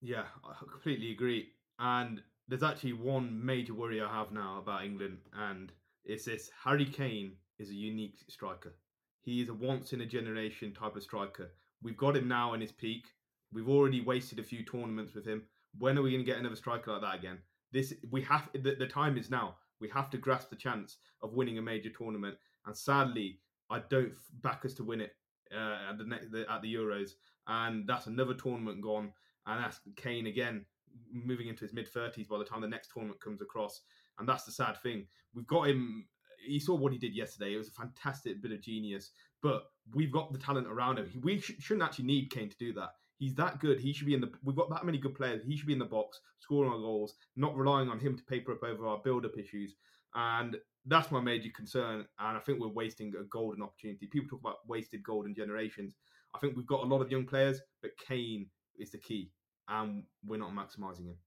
Yeah, 0.02 0.24
I 0.44 0.54
completely 0.72 1.12
agree. 1.12 1.50
And 1.80 2.22
there's 2.48 2.64
actually 2.64 2.94
one 2.94 3.46
major 3.46 3.76
worry 3.76 4.02
I 4.02 4.12
have 4.12 4.32
now 4.32 4.60
about 4.60 4.84
England, 4.84 5.20
and 5.38 5.72
it's 6.06 6.26
this: 6.26 6.50
Harry 6.64 6.86
Kane 6.86 7.34
is 7.60 7.70
a 7.70 7.76
unique 7.76 8.18
striker. 8.30 8.74
He 9.22 9.42
is 9.42 9.50
a 9.50 9.54
once 9.54 9.94
in 9.94 10.02
a 10.02 10.06
generation 10.06 10.74
type 10.74 10.96
of 10.96 11.04
striker. 11.04 11.52
We've 11.84 11.98
got 11.98 12.18
him 12.18 12.28
now 12.28 12.54
in 12.54 12.62
his 12.62 12.72
peak. 12.72 13.06
We've 13.54 13.70
already 13.70 14.02
wasted 14.02 14.40
a 14.40 14.44
few 14.44 14.64
tournaments 14.64 15.14
with 15.14 15.26
him. 15.26 15.44
When 15.78 15.98
are 15.98 16.02
we 16.02 16.12
going 16.12 16.26
to 16.26 16.32
get 16.32 16.40
another 16.40 16.56
striker 16.56 16.94
like 16.94 17.02
that 17.02 17.16
again? 17.16 17.38
This 17.72 17.94
we 18.10 18.24
have. 18.24 18.50
The, 18.54 18.76
the 18.76 18.88
time 18.88 19.18
is 19.18 19.30
now. 19.30 19.58
We 19.80 19.90
have 19.90 20.10
to 20.12 20.18
grasp 20.18 20.50
the 20.50 20.56
chance 20.56 20.98
of 21.22 21.34
winning 21.34 21.60
a 21.60 21.62
major 21.62 21.90
tournament. 21.90 22.38
And 22.68 22.78
sadly, 22.78 23.40
I 23.72 23.80
don't 23.90 24.14
back 24.44 24.66
us 24.66 24.74
to 24.76 24.84
win 24.84 25.02
it 25.02 25.16
uh, 25.56 25.90
at 25.90 25.98
the, 25.98 26.04
next, 26.04 26.32
the 26.32 26.46
at 26.52 26.62
the 26.62 26.74
Euros. 26.74 27.12
And 27.48 27.88
that's 27.88 28.08
another 28.08 28.34
tournament 28.34 28.82
gone. 28.82 29.12
And 29.48 29.64
that's 29.64 29.80
Kane 29.96 30.28
again 30.28 30.66
moving 31.12 31.48
into 31.48 31.64
his 31.64 31.74
mid 31.74 31.92
30s 31.92 32.28
by 32.28 32.38
the 32.38 32.44
time 32.44 32.62
the 32.62 32.68
next 32.68 32.90
tournament 32.94 33.22
comes 33.22 33.42
across. 33.42 33.82
And 34.20 34.28
that's 34.28 34.44
the 34.44 34.52
sad 34.52 34.78
thing. 34.84 35.08
We've 35.34 35.48
got 35.48 35.68
him. 35.68 36.06
You 36.46 36.60
saw 36.60 36.76
what 36.76 36.92
he 36.92 36.98
did 36.98 37.16
yesterday. 37.16 37.54
It 37.54 37.58
was 37.58 37.70
a 37.70 37.72
fantastic 37.72 38.42
bit 38.42 38.52
of 38.52 38.62
genius. 38.62 39.12
But 39.42 39.64
we've 39.94 40.12
got 40.12 40.34
the 40.34 40.40
talent 40.40 40.68
around 40.68 41.00
him. 41.00 41.10
We 41.24 41.40
sh- 41.40 41.54
shouldn't 41.60 41.84
actually 41.84 42.06
need 42.06 42.32
Kane 42.32 42.50
to 42.50 42.58
do 42.58 42.74
that. 42.74 42.90
He's 43.18 43.36
that 43.36 43.60
good. 43.60 43.80
He 43.80 43.94
should 43.94 44.08
be 44.08 44.14
in 44.14 44.22
the. 44.22 44.32
We've 44.44 44.56
got 44.56 44.70
that 44.70 44.86
many 44.86 44.98
good 44.98 45.16
players. 45.16 45.44
He 45.44 45.58
should 45.58 45.68
be 45.68 45.74
in 45.74 45.80
the 45.80 45.86
box, 45.86 46.20
scoring 46.40 46.72
our 46.72 46.78
goals, 46.78 47.16
not 47.36 47.56
relying 47.56 47.90
on 47.90 48.00
him 48.00 48.16
to 48.16 48.24
paper 48.24 48.52
up 48.52 48.64
over 48.64 48.88
our 48.88 49.00
build-up 49.00 49.38
issues. 49.38 49.76
And 50.14 50.58
that's 50.88 51.12
my 51.12 51.20
major 51.20 51.50
concern. 51.56 52.06
And 52.20 52.38
I 52.38 52.40
think 52.40 52.60
we're 52.60 52.68
wasting 52.68 53.14
a 53.20 53.24
golden 53.26 53.62
opportunity. 53.62 54.08
People 54.08 54.30
talk 54.30 54.42
about 54.42 54.68
wasted 54.68 55.04
golden 55.04 55.36
generations. 55.36 55.94
I 56.36 56.40
think 56.40 56.56
we've 56.56 56.68
got 56.68 56.84
a 56.84 56.88
lot 56.88 57.02
of 57.02 57.12
young 57.12 57.26
players, 57.26 57.62
but 57.82 57.92
Kane 58.08 58.48
is 58.80 58.92
the 58.92 58.98
key, 58.98 59.32
and 59.68 60.04
we're 60.26 60.38
not 60.38 60.52
maximising 60.52 61.08
him. 61.08 61.18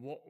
What? 0.00 0.20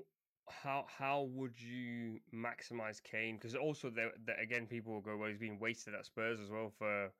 How 0.51 0.85
how 0.99 1.29
would 1.33 1.59
you 1.59 2.19
maximize 2.35 3.03
Kane? 3.03 3.37
Because 3.37 3.55
also 3.55 3.91
there, 3.91 4.11
there 4.27 4.39
again, 4.41 4.67
people 4.67 4.93
will 4.93 5.01
go, 5.01 5.17
well, 5.17 5.31
he's 5.31 5.39
been 5.39 5.59
wasted 5.59 5.95
at 5.95 6.05
Spurs 6.05 6.39
as 6.39 6.51
well 6.51 6.71
for 6.79 7.11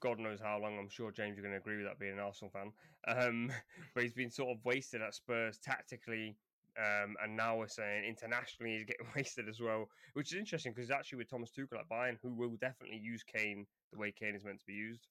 God 0.00 0.18
knows 0.18 0.40
how 0.40 0.58
long. 0.60 0.78
I'm 0.78 0.88
sure 0.88 1.10
James, 1.10 1.36
you're 1.36 1.44
going 1.44 1.54
to 1.54 1.58
agree 1.58 1.76
with 1.76 1.86
that 1.86 1.98
being 1.98 2.12
an 2.14 2.18
Arsenal 2.18 2.50
fan. 2.50 2.72
Um, 3.06 3.52
but 3.94 4.02
he's 4.02 4.12
been 4.12 4.30
sort 4.30 4.56
of 4.56 4.64
wasted 4.64 5.02
at 5.02 5.14
Spurs 5.14 5.58
tactically, 5.58 6.36
um, 6.78 7.16
and 7.22 7.36
now 7.36 7.56
we're 7.56 7.68
saying 7.68 8.04
internationally 8.04 8.72
he's 8.72 8.84
getting 8.84 9.06
wasted 9.16 9.48
as 9.48 9.60
well, 9.60 9.86
which 10.14 10.32
is 10.32 10.38
interesting 10.38 10.72
because 10.74 10.90
actually 10.90 11.18
with 11.18 11.30
Thomas 11.30 11.50
Tuchel 11.50 11.80
at 11.80 11.88
Bayern, 11.88 12.16
who 12.22 12.34
will 12.34 12.56
definitely 12.60 12.98
use 12.98 13.22
Kane 13.22 13.66
the 13.92 13.98
way 13.98 14.12
Kane 14.12 14.34
is 14.34 14.44
meant 14.44 14.60
to 14.60 14.66
be 14.66 14.74
used. 14.74 15.06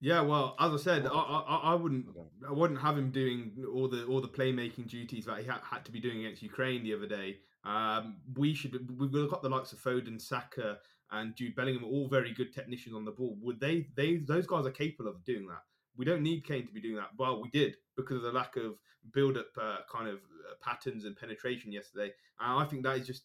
Yeah, 0.00 0.20
well, 0.20 0.54
as 0.58 0.72
I 0.72 0.76
said, 0.76 1.06
I, 1.06 1.10
I, 1.10 1.60
I 1.72 1.74
wouldn't. 1.74 2.06
I 2.46 2.52
wouldn't 2.52 2.80
have 2.80 2.98
him 2.98 3.10
doing 3.10 3.52
all 3.72 3.88
the 3.88 4.04
all 4.04 4.20
the 4.20 4.28
playmaking 4.28 4.88
duties 4.88 5.24
that 5.24 5.38
he 5.38 5.46
had, 5.46 5.60
had 5.62 5.84
to 5.86 5.92
be 5.92 6.00
doing 6.00 6.24
against 6.24 6.42
Ukraine 6.42 6.82
the 6.82 6.94
other 6.94 7.06
day. 7.06 7.38
Um, 7.64 8.16
we 8.36 8.54
should, 8.54 8.72
we've 8.98 9.30
got 9.30 9.42
the 9.42 9.48
likes 9.48 9.72
of 9.72 9.78
Foden, 9.78 10.20
Saka, 10.20 10.78
and 11.10 11.34
Jude 11.34 11.56
Bellingham, 11.56 11.84
all 11.84 12.08
very 12.08 12.32
good 12.32 12.52
technicians 12.52 12.94
on 12.94 13.04
the 13.04 13.10
ball. 13.10 13.36
Would 13.40 13.60
they, 13.60 13.86
they, 13.96 14.16
those 14.16 14.46
guys 14.46 14.66
are 14.66 14.70
capable 14.70 15.08
of 15.08 15.24
doing 15.24 15.46
that. 15.46 15.62
We 15.96 16.04
don't 16.04 16.22
need 16.22 16.44
Kane 16.44 16.66
to 16.66 16.72
be 16.72 16.80
doing 16.80 16.96
that. 16.96 17.10
Well, 17.16 17.40
we 17.40 17.48
did 17.50 17.76
because 17.96 18.16
of 18.16 18.22
the 18.22 18.32
lack 18.32 18.56
of 18.56 18.74
build-up 19.12 19.46
uh, 19.60 19.78
kind 19.90 20.08
of 20.08 20.16
uh, 20.16 20.54
patterns 20.62 21.04
and 21.04 21.16
penetration 21.16 21.72
yesterday. 21.72 22.12
And 22.40 22.60
I 22.60 22.64
think 22.64 22.82
that 22.84 22.98
is 22.98 23.06
just 23.06 23.24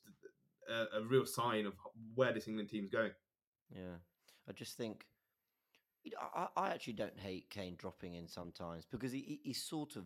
a, 0.69 0.97
a 0.97 1.03
real 1.03 1.25
sign 1.25 1.65
of 1.65 1.73
where 2.15 2.34
this 2.34 2.47
England 2.47 2.69
team's 2.69 2.89
going. 2.89 3.12
Yeah, 3.69 3.97
I 4.47 4.51
just 4.53 4.77
think 4.77 5.05
I, 6.36 6.47
I 6.55 6.69
actually 6.69 6.93
don't 6.93 7.19
hate 7.19 7.49
Kane 7.49 7.75
dropping 7.77 8.15
in 8.15 8.27
sometimes 8.27 8.86
because 8.89 9.12
he, 9.12 9.19
he 9.19 9.39
he's 9.43 9.62
sort 9.62 9.95
of 9.95 10.05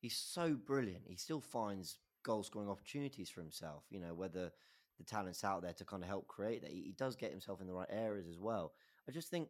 he's 0.00 0.16
so 0.16 0.54
brilliant. 0.54 1.04
He 1.06 1.16
still 1.16 1.40
finds 1.40 1.98
goal 2.24 2.42
scoring 2.42 2.68
opportunities 2.68 3.30
for 3.30 3.40
himself. 3.40 3.84
You 3.90 4.00
know 4.00 4.14
whether 4.14 4.52
the 4.98 5.04
talent's 5.04 5.44
out 5.44 5.62
there 5.62 5.72
to 5.72 5.84
kind 5.84 6.02
of 6.02 6.08
help 6.08 6.28
create 6.28 6.62
that. 6.62 6.70
He, 6.70 6.82
he 6.82 6.94
does 6.96 7.16
get 7.16 7.30
himself 7.30 7.60
in 7.60 7.66
the 7.66 7.74
right 7.74 7.88
areas 7.90 8.26
as 8.28 8.38
well. 8.38 8.72
I 9.08 9.12
just 9.12 9.28
think 9.30 9.48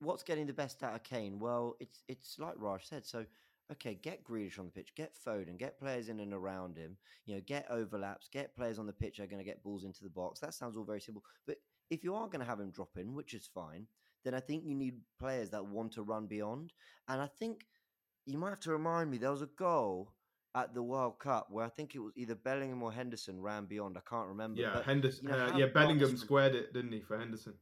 what's 0.00 0.22
getting 0.22 0.46
the 0.46 0.52
best 0.52 0.82
out 0.82 0.94
of 0.94 1.02
Kane? 1.02 1.38
Well, 1.38 1.76
it's 1.80 2.02
it's 2.08 2.38
like 2.38 2.54
Raj 2.56 2.86
said. 2.86 3.06
So 3.06 3.24
okay, 3.72 3.94
get 3.94 4.24
Grealish 4.24 4.58
on 4.58 4.66
the 4.66 4.72
pitch, 4.72 4.94
get 4.96 5.14
Foden, 5.14 5.58
get 5.58 5.78
players 5.78 6.08
in 6.08 6.20
and 6.20 6.32
around 6.32 6.76
him, 6.76 6.96
you 7.26 7.34
know, 7.34 7.40
get 7.46 7.70
overlaps, 7.70 8.28
get 8.28 8.56
players 8.56 8.78
on 8.78 8.86
the 8.86 8.92
pitch 8.92 9.18
that 9.18 9.24
are 9.24 9.28
going 9.28 9.38
to 9.38 9.48
get 9.48 9.62
balls 9.62 9.84
into 9.84 10.02
the 10.02 10.10
box. 10.10 10.40
That 10.40 10.54
sounds 10.54 10.76
all 10.76 10.84
very 10.84 11.00
simple. 11.00 11.22
But 11.46 11.58
if 11.88 12.02
you 12.02 12.14
are 12.14 12.26
going 12.26 12.40
to 12.40 12.46
have 12.46 12.60
him 12.60 12.70
drop 12.70 12.96
in, 12.96 13.14
which 13.14 13.34
is 13.34 13.48
fine, 13.54 13.86
then 14.24 14.34
I 14.34 14.40
think 14.40 14.64
you 14.64 14.74
need 14.74 14.96
players 15.18 15.50
that 15.50 15.64
want 15.64 15.92
to 15.92 16.02
run 16.02 16.26
beyond. 16.26 16.72
And 17.08 17.20
I 17.20 17.28
think 17.38 17.64
you 18.26 18.38
might 18.38 18.50
have 18.50 18.60
to 18.60 18.72
remind 18.72 19.10
me 19.10 19.18
there 19.18 19.30
was 19.30 19.42
a 19.42 19.46
goal 19.46 20.12
at 20.54 20.74
the 20.74 20.82
World 20.82 21.18
Cup 21.18 21.46
where 21.50 21.64
I 21.64 21.68
think 21.68 21.94
it 21.94 22.00
was 22.00 22.12
either 22.16 22.34
Bellingham 22.34 22.82
or 22.82 22.92
Henderson 22.92 23.40
ran 23.40 23.66
beyond. 23.66 23.96
I 23.96 24.08
can't 24.08 24.28
remember. 24.28 24.60
Yeah, 24.60 24.72
but, 24.74 24.84
Henderson. 24.84 25.26
you 25.26 25.32
know, 25.32 25.46
uh, 25.46 25.56
yeah, 25.56 25.66
Bellingham 25.66 26.16
squared 26.16 26.54
it, 26.54 26.74
didn't 26.74 26.92
he, 26.92 27.00
for 27.00 27.18
Henderson? 27.18 27.54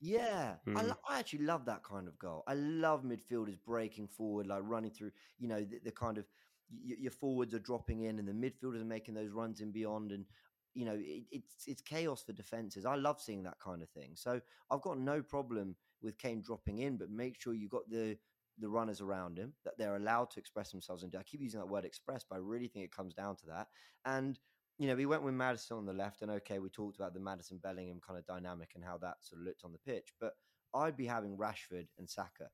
Yeah, 0.00 0.56
I, 0.74 0.82
Mm. 0.82 0.88
lo- 0.88 1.00
I 1.08 1.18
actually 1.18 1.44
love 1.44 1.64
that 1.66 1.82
kind 1.82 2.08
of 2.08 2.18
goal. 2.18 2.42
I 2.46 2.54
love 2.54 3.02
midfielders 3.04 3.56
breaking 3.64 4.08
forward, 4.08 4.46
like 4.46 4.62
running 4.64 4.90
through. 4.90 5.12
You 5.38 5.48
know, 5.48 5.64
the, 5.64 5.78
the 5.84 5.92
kind 5.92 6.18
of 6.18 6.26
y- 6.70 6.96
your 6.98 7.10
forwards 7.12 7.54
are 7.54 7.58
dropping 7.58 8.02
in, 8.02 8.18
and 8.18 8.28
the 8.28 8.32
midfielders 8.32 8.80
are 8.82 8.86
making 8.86 9.14
those 9.14 9.30
runs 9.30 9.60
in 9.60 9.72
beyond, 9.72 10.12
and 10.12 10.26
you 10.74 10.84
know, 10.84 10.96
it, 10.98 11.24
it's 11.30 11.66
it's 11.66 11.80
chaos 11.82 12.22
for 12.22 12.32
defenses. 12.32 12.84
I 12.84 12.96
love 12.96 13.20
seeing 13.20 13.42
that 13.44 13.58
kind 13.60 13.82
of 13.82 13.88
thing. 13.90 14.10
So 14.14 14.40
I've 14.70 14.82
got 14.82 14.98
no 14.98 15.22
problem 15.22 15.76
with 16.02 16.18
Kane 16.18 16.42
dropping 16.42 16.80
in, 16.80 16.96
but 16.98 17.10
make 17.10 17.40
sure 17.40 17.54
you've 17.54 17.70
got 17.70 17.88
the 17.88 18.18
the 18.58 18.68
runners 18.68 19.00
around 19.00 19.36
him 19.38 19.52
that 19.64 19.74
they're 19.78 19.96
allowed 19.96 20.30
to 20.30 20.38
express 20.38 20.70
themselves. 20.70 21.02
And 21.02 21.14
I 21.16 21.22
keep 21.24 21.40
using 21.40 21.58
that 21.60 21.66
word 21.68 21.84
express, 21.84 22.24
but 22.28 22.36
I 22.36 22.38
really 22.38 22.68
think 22.68 22.84
it 22.84 22.92
comes 22.94 23.14
down 23.14 23.36
to 23.36 23.46
that. 23.46 23.68
And 24.04 24.38
you 24.78 24.88
know, 24.88 24.96
we 24.96 25.06
went 25.06 25.22
with 25.22 25.34
Maddison 25.34 25.76
on 25.76 25.86
the 25.86 25.92
left, 25.92 26.22
and 26.22 26.30
okay, 26.30 26.58
we 26.58 26.68
talked 26.68 26.96
about 26.96 27.14
the 27.14 27.20
Maddison 27.20 27.58
Bellingham 27.58 28.00
kind 28.06 28.18
of 28.18 28.26
dynamic 28.26 28.70
and 28.74 28.84
how 28.84 28.98
that 28.98 29.16
sort 29.20 29.40
of 29.40 29.46
looked 29.46 29.64
on 29.64 29.72
the 29.72 29.78
pitch. 29.78 30.12
But 30.20 30.34
I'd 30.74 30.96
be 30.96 31.06
having 31.06 31.36
Rashford 31.36 31.86
and 31.98 32.08
Saka, 32.08 32.48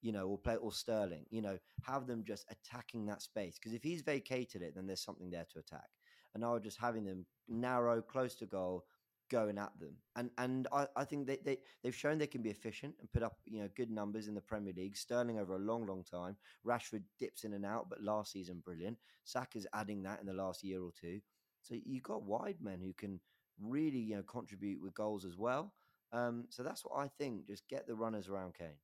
you 0.00 0.10
know, 0.12 0.26
or 0.26 0.38
play 0.38 0.56
or 0.56 0.72
Sterling, 0.72 1.24
you 1.30 1.40
know, 1.40 1.58
have 1.84 2.06
them 2.06 2.24
just 2.26 2.44
attacking 2.50 3.06
that 3.06 3.22
space 3.22 3.58
because 3.58 3.74
if 3.74 3.82
he's 3.82 4.02
vacated 4.02 4.62
it, 4.62 4.74
then 4.74 4.86
there's 4.86 5.04
something 5.04 5.30
there 5.30 5.46
to 5.52 5.60
attack. 5.60 5.88
And 6.34 6.44
I 6.44 6.52
would 6.52 6.64
just 6.64 6.80
having 6.80 7.04
them 7.04 7.26
narrow, 7.48 8.00
close 8.02 8.34
to 8.36 8.46
goal, 8.46 8.84
going 9.30 9.58
at 9.58 9.72
them. 9.78 9.94
And 10.16 10.30
and 10.38 10.66
I, 10.72 10.86
I 10.96 11.04
think 11.04 11.26
they, 11.26 11.38
they 11.44 11.58
they've 11.82 11.94
shown 11.94 12.18
they 12.18 12.26
can 12.26 12.42
be 12.42 12.50
efficient 12.50 12.94
and 13.00 13.10
put 13.12 13.22
up 13.22 13.36
you 13.44 13.60
know 13.60 13.68
good 13.76 13.90
numbers 13.90 14.28
in 14.28 14.34
the 14.34 14.40
Premier 14.40 14.72
League. 14.76 14.96
Sterling 14.96 15.38
over 15.38 15.54
a 15.54 15.58
long, 15.58 15.86
long 15.86 16.04
time. 16.04 16.36
Rashford 16.66 17.02
dips 17.20 17.44
in 17.44 17.54
and 17.54 17.64
out, 17.64 17.88
but 17.88 18.02
last 18.02 18.32
season 18.32 18.62
brilliant. 18.64 18.98
Saka's 19.24 19.66
adding 19.72 20.02
that 20.02 20.20
in 20.20 20.26
the 20.26 20.32
last 20.32 20.64
year 20.64 20.82
or 20.82 20.90
two. 21.00 21.20
So 21.62 21.74
you've 21.84 22.02
got 22.02 22.22
wide 22.22 22.56
men 22.60 22.80
who 22.80 22.92
can 22.92 23.20
really, 23.60 23.98
you 23.98 24.16
know, 24.16 24.22
contribute 24.22 24.80
with 24.82 24.94
goals 24.94 25.24
as 25.24 25.36
well. 25.36 25.72
Um, 26.12 26.44
so 26.50 26.62
that's 26.62 26.84
what 26.84 26.98
I 26.98 27.08
think. 27.18 27.46
Just 27.46 27.68
get 27.68 27.86
the 27.86 27.94
runners 27.94 28.28
around 28.28 28.54
Kane. 28.54 28.76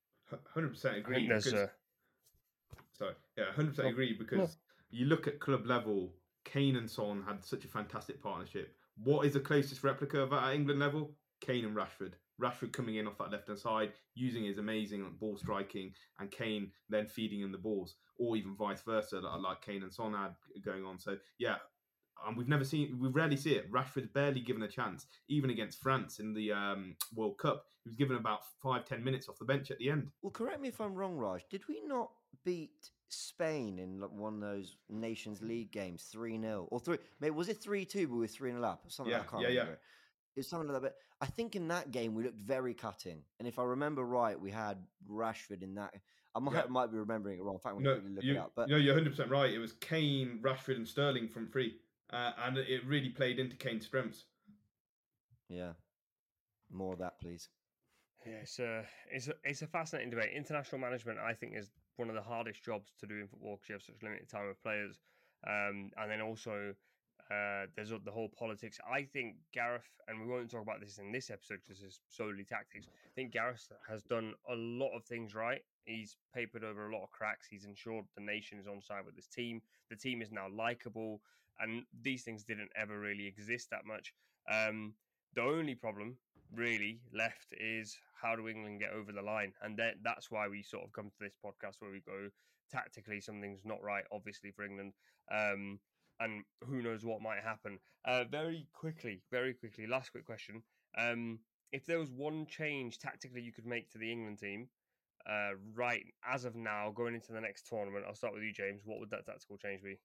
Hundred 0.55 0.71
percent 0.71 0.99
agree. 0.99 1.27
think 1.27 1.29
because- 1.45 1.53
a 1.55 1.71
Sorry, 2.93 3.15
yeah, 3.37 3.53
hundred 3.53 3.71
percent 3.71 3.89
agree 3.89 4.17
because 4.19 4.57
you 4.91 5.07
look 5.07 5.27
at 5.27 5.39
club 5.41 5.67
level, 5.67 6.15
Kane 6.45 6.77
and 6.77 6.91
Son 6.91 7.23
had 7.27 7.45
such 7.45 7.65
a 7.65 7.69
fantastic 7.69 8.23
partnership. 8.23 8.75
What 9.05 9.25
is 9.27 9.35
the 9.35 9.41
closest 9.41 9.85
replica 9.85 10.21
of 10.21 10.31
that 10.31 10.43
at 10.45 10.55
England 10.55 10.81
level? 10.81 11.15
Kane 11.41 11.65
and 11.65 11.77
Rashford. 11.77 12.15
Rashford 12.43 12.73
coming 12.73 12.97
in 12.97 13.07
off 13.07 13.19
that 13.19 13.31
left 13.31 13.47
hand 13.49 13.59
side, 13.59 13.93
using 14.15 14.45
his 14.45 14.59
amazing 14.59 15.05
ball 15.21 15.37
striking, 15.37 15.93
and 16.19 16.31
Kane 16.31 16.73
then 16.89 17.07
feeding 17.07 17.41
him 17.41 17.53
the 17.53 17.59
balls, 17.59 17.97
or 18.19 18.37
even 18.37 18.57
vice 18.57 18.83
versa, 18.83 19.21
like- 19.21 19.41
like 19.41 19.61
Kane 19.63 19.83
and 19.83 19.93
Son 19.93 20.13
had 20.15 20.35
going 20.65 20.85
on. 20.85 20.99
So 20.99 21.19
yeah, 21.39 21.59
and 22.27 22.37
we've 22.37 22.49
never 22.49 22.65
seen, 22.65 22.99
we 23.01 23.09
rarely 23.09 23.37
see 23.37 23.55
it. 23.55 23.71
Rashford's 23.71 24.09
barely 24.09 24.41
given 24.41 24.63
a 24.63 24.69
chance, 24.69 25.07
even 25.29 25.51
against 25.51 25.81
France 25.81 26.19
in 26.19 26.33
the 26.35 26.53
um, 26.53 26.95
World 27.15 27.39
Cup. 27.39 27.67
He 27.85 27.89
was 27.89 27.97
given 27.97 28.17
about 28.17 28.41
five 28.63 28.85
ten 28.85 29.03
minutes 29.03 29.29
off 29.29 29.39
the 29.39 29.45
bench 29.45 29.71
at 29.71 29.79
the 29.79 29.91
end. 29.91 30.11
Well, 30.23 30.31
correct 30.31 30.61
me 30.61 30.69
if 30.69 30.81
I'm 30.81 30.95
wrong, 30.95 31.17
Raj. 31.17 31.45
Did 31.49 31.67
we 31.69 31.81
not 31.87 32.11
beat 32.45 32.91
Spain 33.09 33.79
in 33.79 34.01
one 34.17 34.35
of 34.35 34.41
those 34.41 34.77
Nations 34.91 35.41
League 35.43 35.73
games, 35.73 36.03
three 36.13 36.39
0 36.41 36.69
or 36.71 36.81
three? 36.81 36.99
Maybe 37.21 37.35
was 37.35 37.49
it 37.49 37.63
three 37.63 37.85
two, 37.85 38.07
but 38.09 38.15
we 38.15 38.21
were 38.21 38.27
three 38.27 38.51
0 38.51 38.63
up 38.63 38.85
or 38.87 38.91
something? 38.91 39.13
Yeah, 39.13 39.21
I 39.21 39.25
can't 39.25 39.43
yeah, 39.43 39.49
yeah. 39.49 39.61
remember. 39.61 39.73
It. 39.75 39.81
It 40.37 40.41
was 40.41 40.49
something 40.49 40.69
like 40.73 40.83
that. 40.83 40.95
But 41.21 41.27
I 41.27 41.27
think 41.31 41.57
in 41.57 41.67
that 41.69 41.91
game 41.91 42.15
we 42.15 42.23
looked 42.25 42.39
very 42.39 42.75
cutting, 42.75 43.23
and 43.39 43.49
if 43.49 43.59
I 43.59 43.65
remember 43.65 44.05
right, 44.05 44.39
we 44.39 44.51
had 44.51 44.79
Rashford 45.11 45.63
in 45.63 45.75
that. 45.77 45.95
I 46.35 46.41
might 46.41 46.55
Yeah. 46.55 46.67
might 46.69 46.93
be 46.93 46.99
remembering 46.99 47.39
it 47.39 47.43
wrong. 47.43 47.55
In 47.55 47.61
fact, 47.61 47.81
No, 47.81 47.95
look 47.95 48.23
you, 48.23 48.35
it 48.35 48.39
up. 48.39 48.53
But 48.55 48.69
no, 48.69 48.77
you're 48.77 48.95
100 48.95 49.11
percent 49.11 49.31
right. 49.31 49.53
It 49.53 49.59
was 49.59 49.73
Kane, 49.73 50.41
Rashford, 50.43 50.77
and 50.77 50.87
Sterling 50.87 51.27
from 51.27 51.49
free, 51.49 51.79
uh, 52.13 52.33
and 52.45 52.59
it 52.59 52.85
really 52.87 53.11
played 53.11 53.39
into 53.39 53.57
Kane's 53.57 53.87
strengths. 53.87 54.25
yeah, 55.49 55.73
more 56.71 56.93
of 56.93 56.99
that, 57.01 57.19
please. 57.21 57.49
Yeah, 58.27 58.35
it's 58.43 58.59
a 58.59 58.85
it's 59.11 59.29
a 59.29 59.35
it's 59.45 59.63
a 59.63 59.67
fascinating 59.67 60.11
debate. 60.11 60.31
International 60.35 60.81
management, 60.81 61.19
I 61.19 61.35
think, 61.35 61.55
is 61.57 61.71
one 61.97 62.09
of 62.09 62.15
the 62.15 62.23
hardest 62.23 62.63
jobs 62.65 62.93
to 63.01 63.07
do 63.07 63.15
in 63.21 63.27
football 63.29 63.57
because 63.57 63.69
you 63.69 63.75
have 63.75 63.83
such 63.83 64.03
limited 64.03 64.29
time 64.29 64.49
with 64.49 64.63
players, 64.63 64.99
um, 65.47 65.91
and 65.97 66.11
then 66.11 66.21
also 66.21 66.75
uh, 67.31 67.67
there's 67.77 67.91
the 67.91 68.11
whole 68.11 68.29
politics. 68.39 68.79
I 68.91 69.03
think 69.03 69.37
Gareth, 69.53 69.89
and 70.09 70.21
we 70.21 70.27
won't 70.27 70.51
talk 70.51 70.63
about 70.63 70.81
this 70.81 70.99
in 70.99 71.13
this 71.13 71.31
episode 71.31 71.61
because 71.67 71.83
it's 71.83 72.01
solely 72.09 72.45
tactics. 72.45 72.87
I 72.89 73.11
think 73.15 73.33
Gareth 73.33 73.71
has 73.89 74.03
done 74.03 74.35
a 74.51 74.55
lot 74.55 74.97
of 74.97 75.05
things 75.05 75.35
right. 75.35 75.61
He's 75.89 76.17
papered 76.35 76.65
over 76.65 76.89
a 76.89 76.93
lot 76.95 77.03
of 77.03 77.11
cracks. 77.11 77.47
He's 77.51 77.65
ensured 77.65 78.05
the 78.15 78.23
nation 78.23 78.59
is 78.59 78.67
on 78.67 78.83
side 78.83 79.07
with 79.07 79.17
this 79.17 79.27
team. 79.27 79.63
The 79.89 79.97
team 79.97 80.21
is 80.21 80.31
now 80.31 80.47
likable, 80.55 81.23
and 81.61 81.85
these 82.03 82.23
things 82.23 82.45
didn't 82.45 82.71
ever 82.77 82.99
really 82.99 83.27
exist 83.27 83.71
that 83.71 83.87
much. 83.87 84.13
Um, 84.51 84.95
the 85.35 85.43
only 85.43 85.75
problem 85.75 86.17
really 86.55 87.01
left 87.13 87.55
is 87.59 87.97
how 88.21 88.37
do 88.37 88.49
England 88.49 88.81
get 88.81 88.91
over 88.93 89.13
the 89.13 89.23
line, 89.23 89.53
and 89.63 89.79
then 89.79 89.95
that's 90.03 90.31
why 90.31 90.47
we 90.47 90.63
sort 90.63 90.85
of 90.85 90.93
come 90.93 91.09
to 91.09 91.19
this 91.21 91.37
podcast 91.43 91.81
where 91.81 91.91
we 91.91 92.01
go 92.01 92.29
tactically 92.71 93.21
something's 93.21 93.65
not 93.65 93.83
right, 93.83 94.05
obviously 94.13 94.51
for 94.51 94.65
England, 94.65 94.93
um, 95.33 95.79
and 96.21 96.45
who 96.67 96.83
knows 96.83 97.05
what 97.05 97.23
might 97.23 97.43
happen. 97.43 97.79
Uh, 98.05 98.25
very 98.25 98.67
quickly, 98.75 99.23
very 99.31 99.55
quickly, 99.55 99.87
last 99.87 100.11
quick 100.11 100.27
question: 100.27 100.63
um, 100.99 101.39
if 101.73 101.87
there 101.87 101.99
was 101.99 102.11
one 102.11 102.47
change 102.47 102.99
tactically 102.99 103.41
you 103.41 103.53
could 103.53 103.67
make 103.67 103.91
to 103.91 103.99
the 103.99 104.11
England 104.11 104.39
team, 104.39 104.69
uh, 105.27 105.53
right 105.75 106.05
as 106.29 106.45
of 106.45 106.55
now, 106.55 106.93
going 106.95 107.15
into 107.15 107.33
the 107.33 107.41
next 107.41 107.67
tournament, 107.69 108.05
I'll 108.07 108.15
start 108.15 108.35
with 108.35 108.43
you, 108.43 108.53
James. 108.53 108.83
What 108.85 109.01
would 109.01 109.11
that 109.11 109.27
tactical 109.27 109.57
change 109.57 109.83
be? 109.83 109.99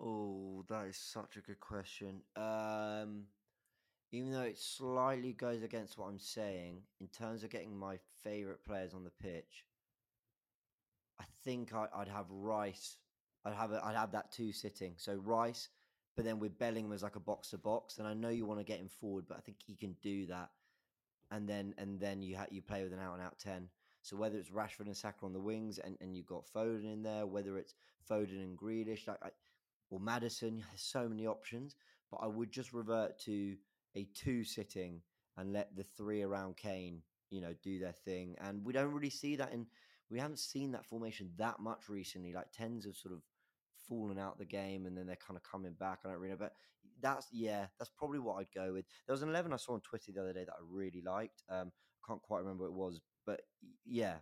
Oh, 0.00 0.64
that 0.68 0.86
is 0.86 0.96
such 0.96 1.36
a 1.36 1.40
good 1.40 1.60
question. 1.60 2.22
Um, 2.36 3.24
even 4.12 4.32
though 4.32 4.42
it 4.42 4.58
slightly 4.58 5.32
goes 5.32 5.62
against 5.62 5.98
what 5.98 6.06
I'm 6.06 6.18
saying 6.18 6.82
in 7.00 7.08
terms 7.08 7.44
of 7.44 7.50
getting 7.50 7.76
my 7.76 7.98
favorite 8.22 8.64
players 8.64 8.94
on 8.94 9.04
the 9.04 9.10
pitch, 9.10 9.64
I 11.20 11.24
think 11.44 11.72
I, 11.74 11.86
I'd 11.94 12.08
have 12.08 12.26
Rice. 12.30 12.96
I'd 13.44 13.54
have 13.54 13.72
a, 13.72 13.84
I'd 13.84 13.96
have 13.96 14.12
that 14.12 14.32
two 14.32 14.52
sitting. 14.52 14.94
So 14.96 15.14
Rice, 15.14 15.68
but 16.16 16.24
then 16.24 16.38
with 16.38 16.58
Bellingham 16.58 16.92
as 16.92 17.02
like 17.02 17.16
a 17.16 17.20
box 17.20 17.50
to 17.50 17.58
box, 17.58 17.98
and 17.98 18.06
I 18.06 18.14
know 18.14 18.28
you 18.28 18.46
want 18.46 18.60
to 18.60 18.64
get 18.64 18.80
him 18.80 18.88
forward, 18.88 19.24
but 19.28 19.36
I 19.36 19.40
think 19.40 19.58
he 19.64 19.74
can 19.74 19.96
do 20.02 20.26
that. 20.26 20.50
And 21.30 21.48
then 21.48 21.74
and 21.78 21.98
then 21.98 22.22
you 22.22 22.36
ha- 22.36 22.46
you 22.50 22.62
play 22.62 22.82
with 22.82 22.92
an 22.92 23.00
out 23.00 23.14
and 23.14 23.22
out 23.22 23.38
ten. 23.38 23.68
So 24.04 24.16
whether 24.16 24.36
it's 24.36 24.50
Rashford 24.50 24.84
and 24.84 24.96
Saka 24.96 25.24
on 25.24 25.32
the 25.32 25.40
wings, 25.40 25.78
and, 25.78 25.96
and 26.02 26.14
you've 26.14 26.26
got 26.26 26.44
Foden 26.54 26.92
in 26.92 27.02
there, 27.02 27.24
whether 27.24 27.56
it's 27.56 27.74
Foden 28.08 28.42
and 28.42 28.56
Grealish, 28.56 29.08
like 29.08 29.16
I, 29.22 29.30
or 29.88 29.98
Maddison, 29.98 30.58
there's 30.70 30.82
so 30.82 31.08
many 31.08 31.26
options. 31.26 31.74
But 32.10 32.18
I 32.18 32.26
would 32.26 32.52
just 32.52 32.74
revert 32.74 33.18
to 33.20 33.56
a 33.96 34.06
two 34.14 34.44
sitting 34.44 35.00
and 35.38 35.54
let 35.54 35.74
the 35.74 35.84
three 35.96 36.20
around 36.20 36.58
Kane, 36.58 37.00
you 37.30 37.40
know, 37.40 37.54
do 37.62 37.78
their 37.78 37.92
thing. 37.92 38.36
And 38.42 38.62
we 38.62 38.74
don't 38.74 38.92
really 38.92 39.08
see 39.08 39.36
that 39.36 39.52
in 39.52 39.66
we 40.10 40.20
haven't 40.20 40.38
seen 40.38 40.70
that 40.72 40.84
formation 40.84 41.30
that 41.38 41.60
much 41.60 41.88
recently. 41.88 42.34
Like 42.34 42.52
tens 42.52 42.84
have 42.84 42.96
sort 42.96 43.14
of 43.14 43.22
fallen 43.88 44.18
out 44.18 44.38
the 44.38 44.44
game 44.44 44.84
and 44.84 44.96
then 44.96 45.06
they're 45.06 45.16
kind 45.16 45.38
of 45.38 45.50
coming 45.50 45.72
back. 45.80 46.00
I 46.04 46.10
don't 46.10 46.18
really 46.18 46.32
know. 46.32 46.38
But 46.38 46.52
that's 47.00 47.26
yeah, 47.32 47.66
that's 47.78 47.90
probably 47.96 48.18
what 48.18 48.36
I'd 48.36 48.52
go 48.54 48.74
with. 48.74 48.84
There 49.06 49.14
was 49.14 49.22
an 49.22 49.30
eleven 49.30 49.54
I 49.54 49.56
saw 49.56 49.72
on 49.72 49.80
Twitter 49.80 50.12
the 50.12 50.20
other 50.20 50.34
day 50.34 50.44
that 50.44 50.52
I 50.52 50.62
really 50.68 51.00
liked. 51.00 51.42
Um 51.48 51.72
I 52.04 52.06
can't 52.06 52.22
quite 52.22 52.40
remember 52.40 52.64
what 52.64 52.68
it 52.68 52.74
was, 52.74 53.00
but 53.26 53.42
yeah. 53.84 54.14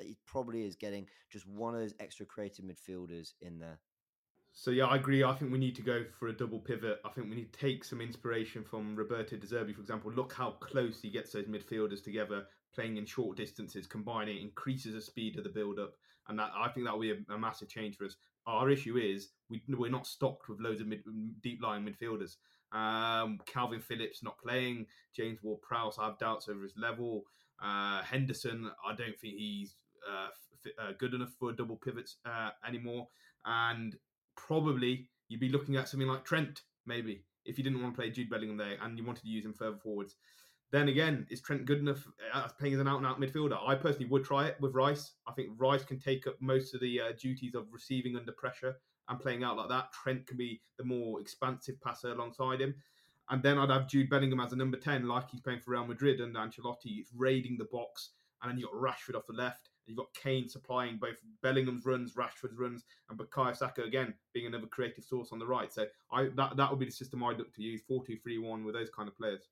It 0.00 0.16
probably 0.26 0.64
is 0.64 0.76
getting 0.76 1.08
just 1.28 1.44
one 1.48 1.74
of 1.74 1.80
those 1.80 1.94
extra 1.98 2.24
creative 2.24 2.64
midfielders 2.64 3.32
in 3.40 3.58
there. 3.58 3.80
So 4.52 4.70
yeah, 4.70 4.84
I 4.84 4.94
agree. 4.94 5.24
I 5.24 5.34
think 5.34 5.50
we 5.50 5.58
need 5.58 5.74
to 5.74 5.82
go 5.82 6.04
for 6.20 6.28
a 6.28 6.32
double 6.32 6.60
pivot. 6.60 7.00
I 7.04 7.08
think 7.08 7.28
we 7.28 7.34
need 7.34 7.52
to 7.52 7.58
take 7.58 7.84
some 7.84 8.00
inspiration 8.00 8.62
from 8.62 8.94
Roberto 8.94 9.36
De 9.36 9.44
Zerbi, 9.44 9.74
for 9.74 9.80
example. 9.80 10.12
Look 10.12 10.32
how 10.32 10.52
close 10.60 11.00
he 11.02 11.10
gets 11.10 11.32
those 11.32 11.46
midfielders 11.46 12.02
together, 12.02 12.44
playing 12.72 12.96
in 12.96 13.06
short 13.06 13.36
distances, 13.36 13.88
combining, 13.88 14.40
increases 14.40 14.94
the 14.94 15.00
speed 15.00 15.36
of 15.36 15.42
the 15.42 15.50
build-up, 15.50 15.94
and 16.28 16.38
that 16.38 16.52
I 16.56 16.68
think 16.68 16.86
that 16.86 16.92
will 16.92 17.00
be 17.00 17.10
a, 17.10 17.34
a 17.34 17.38
massive 17.38 17.68
change 17.68 17.96
for 17.96 18.04
us. 18.04 18.16
Our 18.46 18.70
issue 18.70 18.98
is 18.98 19.30
we 19.50 19.62
we're 19.68 19.90
not 19.90 20.06
stocked 20.06 20.48
with 20.48 20.60
loads 20.60 20.80
of 20.80 20.86
mid, 20.86 21.02
deep 21.40 21.60
lying 21.60 21.84
midfielders. 21.84 22.36
Um, 22.70 23.40
Calvin 23.46 23.80
Phillips 23.80 24.22
not 24.22 24.38
playing. 24.38 24.86
James 25.12 25.40
Ward-Prowse, 25.42 25.98
I 25.98 26.06
have 26.06 26.18
doubts 26.18 26.48
over 26.48 26.62
his 26.62 26.74
level. 26.76 27.24
Uh, 27.62 28.02
Henderson, 28.02 28.70
I 28.86 28.94
don't 28.94 29.18
think 29.18 29.34
he's 29.36 29.76
uh, 30.08 30.28
f- 30.64 30.72
uh, 30.80 30.92
good 30.98 31.14
enough 31.14 31.32
for 31.38 31.52
double 31.52 31.76
pivots 31.76 32.16
uh, 32.24 32.50
anymore. 32.66 33.08
And 33.44 33.96
probably 34.36 35.08
you'd 35.28 35.40
be 35.40 35.48
looking 35.48 35.76
at 35.76 35.88
something 35.88 36.08
like 36.08 36.24
Trent, 36.24 36.62
maybe, 36.86 37.24
if 37.44 37.58
you 37.58 37.64
didn't 37.64 37.82
want 37.82 37.94
to 37.94 38.00
play 38.00 38.10
Jude 38.10 38.30
Bellingham 38.30 38.56
there 38.56 38.76
and 38.82 38.98
you 38.98 39.04
wanted 39.04 39.22
to 39.22 39.28
use 39.28 39.44
him 39.44 39.54
further 39.54 39.78
forwards. 39.82 40.16
then 40.70 40.88
again, 40.88 41.26
is 41.30 41.40
Trent 41.40 41.64
good 41.64 41.78
enough 41.78 42.06
as 42.34 42.52
playing 42.52 42.74
as 42.74 42.80
an 42.80 42.88
out 42.88 42.98
and 42.98 43.06
out 43.06 43.20
midfielder? 43.20 43.58
I 43.66 43.74
personally 43.74 44.08
would 44.10 44.24
try 44.24 44.46
it 44.46 44.56
with 44.60 44.74
Rice. 44.74 45.12
I 45.26 45.32
think 45.32 45.50
Rice 45.56 45.84
can 45.84 45.98
take 45.98 46.26
up 46.26 46.36
most 46.40 46.74
of 46.74 46.80
the 46.80 47.00
uh, 47.00 47.12
duties 47.20 47.54
of 47.54 47.66
receiving 47.72 48.16
under 48.16 48.32
pressure 48.32 48.76
and 49.08 49.18
playing 49.18 49.42
out 49.42 49.56
like 49.56 49.70
that. 49.70 49.92
Trent 49.92 50.26
can 50.26 50.36
be 50.36 50.60
the 50.76 50.84
more 50.84 51.20
expansive 51.20 51.80
passer 51.80 52.12
alongside 52.12 52.60
him. 52.60 52.74
And 53.30 53.42
then 53.42 53.58
I'd 53.58 53.70
have 53.70 53.88
Jude 53.88 54.08
Bellingham 54.08 54.40
as 54.40 54.52
a 54.52 54.56
number 54.56 54.78
10, 54.78 55.06
like 55.06 55.30
he's 55.30 55.40
playing 55.40 55.60
for 55.60 55.72
Real 55.72 55.86
Madrid 55.86 56.20
and 56.20 56.34
Ancelotti 56.34 57.04
raiding 57.14 57.58
the 57.58 57.66
box. 57.70 58.10
And 58.42 58.50
then 58.50 58.58
you've 58.58 58.70
got 58.70 58.80
Rashford 58.80 59.16
off 59.16 59.26
the 59.26 59.34
left. 59.34 59.68
And 59.86 59.96
you've 59.96 59.98
got 59.98 60.14
Kane 60.14 60.48
supplying 60.48 60.96
both 60.96 61.18
Bellingham's 61.42 61.84
runs, 61.84 62.14
Rashford's 62.14 62.56
runs, 62.58 62.84
and 63.10 63.18
Bukayo 63.18 63.54
Saka 63.56 63.82
again 63.82 64.14
being 64.32 64.46
another 64.46 64.66
creative 64.66 65.04
source 65.04 65.30
on 65.32 65.38
the 65.38 65.46
right. 65.46 65.72
So 65.72 65.86
I 66.12 66.28
that, 66.36 66.56
that 66.56 66.70
would 66.70 66.78
be 66.78 66.86
the 66.86 66.92
system 66.92 67.22
I'd 67.24 67.38
look 67.38 67.54
to 67.54 67.62
use 67.62 67.82
4 67.86 68.04
2 68.04 68.16
3 68.16 68.38
1 68.38 68.64
with 68.64 68.74
those 68.74 68.90
kind 68.90 69.08
of 69.08 69.16
players. 69.16 69.48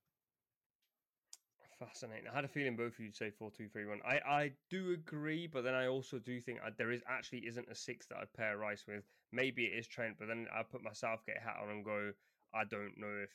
Fascinating. 1.79 2.25
I 2.33 2.35
had 2.35 2.45
a 2.45 2.49
feeling 2.49 2.75
both 2.75 2.95
of 2.95 3.01
you'd 3.01 3.15
say 3.15 3.31
four 3.31 3.51
two 3.51 3.69
three 3.69 3.85
one. 3.85 4.01
I, 4.03 4.17
I 4.27 4.53
do 4.71 4.93
agree, 4.93 5.47
but 5.47 5.63
then 5.63 5.75
I 5.75 5.89
also 5.89 6.19
do 6.19 6.41
think 6.41 6.59
I, 6.65 6.71
there 6.79 6.91
is 6.91 7.03
actually 7.07 7.41
isn't 7.41 7.69
a 7.71 7.75
six 7.75 8.07
that 8.07 8.17
I'd 8.17 8.33
pair 8.33 8.57
Rice 8.57 8.85
with. 8.89 9.05
Maybe 9.31 9.65
it 9.65 9.79
is 9.79 9.87
Trent, 9.87 10.17
but 10.19 10.27
then 10.27 10.47
I 10.55 10.63
put 10.63 10.83
my 10.83 10.95
Southgate 10.95 11.37
hat 11.39 11.57
on 11.63 11.69
and 11.69 11.85
go, 11.85 12.13
I 12.55 12.65
don't 12.65 12.97
know 12.97 13.13
if 13.23 13.31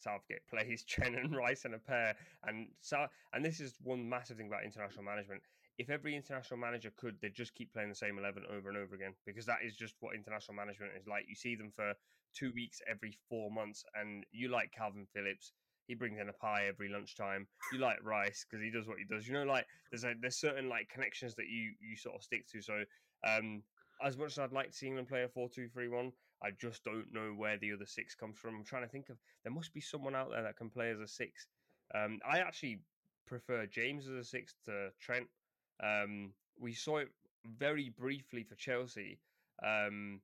Southgate 0.00 0.46
plays 0.48 0.84
Trent 0.84 1.16
and 1.22 1.34
Rice 1.34 1.64
in 1.64 1.74
a 1.74 1.78
pair. 1.78 2.16
And 2.44 2.68
so, 2.80 3.06
and 3.32 3.44
this 3.44 3.60
is 3.60 3.74
one 3.82 4.08
massive 4.08 4.36
thing 4.36 4.48
about 4.48 4.64
international 4.64 5.04
management. 5.04 5.42
If 5.78 5.88
every 5.88 6.14
international 6.14 6.58
manager 6.58 6.92
could, 6.96 7.16
they'd 7.20 7.34
just 7.34 7.54
keep 7.54 7.72
playing 7.72 7.88
the 7.88 7.94
same 7.94 8.18
eleven 8.18 8.44
over 8.50 8.68
and 8.68 8.76
over 8.76 8.94
again 8.94 9.14
because 9.24 9.46
that 9.46 9.58
is 9.64 9.76
just 9.76 9.94
what 10.00 10.14
international 10.14 10.54
management 10.54 10.92
is 10.98 11.06
like. 11.06 11.24
You 11.28 11.34
see 11.34 11.54
them 11.54 11.72
for 11.74 11.94
two 12.34 12.52
weeks 12.54 12.80
every 12.88 13.16
four 13.28 13.50
months, 13.50 13.84
and 13.94 14.24
you 14.30 14.48
like 14.48 14.72
Calvin 14.72 15.06
Phillips 15.14 15.52
he 15.90 15.96
brings 15.96 16.20
in 16.20 16.28
a 16.28 16.32
pie 16.32 16.66
every 16.68 16.88
lunchtime. 16.88 17.48
You 17.72 17.80
like 17.80 17.98
Rice 18.04 18.46
because 18.48 18.62
he 18.62 18.70
does 18.70 18.86
what 18.86 18.98
he 18.98 19.04
does. 19.04 19.26
You 19.26 19.34
know, 19.34 19.42
like 19.42 19.66
there's 19.90 20.04
a, 20.04 20.14
there's 20.20 20.38
certain 20.38 20.68
like 20.68 20.88
connections 20.88 21.34
that 21.34 21.48
you 21.48 21.72
you 21.80 21.96
sort 21.96 22.14
of 22.14 22.22
stick 22.22 22.46
to. 22.52 22.62
So 22.62 22.84
um, 23.26 23.64
as 24.00 24.16
much 24.16 24.30
as 24.30 24.38
I'd 24.38 24.52
like 24.52 24.70
to 24.70 24.76
see 24.76 24.86
England 24.86 25.08
play 25.08 25.24
a 25.24 25.28
four 25.28 25.48
two 25.48 25.66
three 25.66 25.88
one, 25.88 26.12
I 26.42 26.50
just 26.58 26.84
don't 26.84 27.12
know 27.12 27.32
where 27.36 27.58
the 27.58 27.72
other 27.72 27.86
six 27.86 28.14
comes 28.14 28.38
from. 28.38 28.56
I'm 28.56 28.64
trying 28.64 28.84
to 28.84 28.88
think 28.88 29.08
of 29.10 29.16
there 29.44 29.52
must 29.52 29.74
be 29.74 29.80
someone 29.80 30.14
out 30.14 30.30
there 30.30 30.42
that 30.42 30.56
can 30.56 30.70
play 30.70 30.90
as 30.90 31.00
a 31.00 31.08
six. 31.08 31.46
Um, 31.94 32.18
I 32.28 32.38
actually 32.38 32.80
prefer 33.26 33.66
James 33.66 34.08
as 34.08 34.14
a 34.14 34.24
six 34.24 34.54
to 34.64 34.90
Trent. 35.00 35.26
Um, 35.82 36.32
we 36.58 36.72
saw 36.72 36.98
it 36.98 37.08
very 37.58 37.90
briefly 37.98 38.42
for 38.42 38.54
Chelsea. 38.54 39.18
Um, 39.64 40.20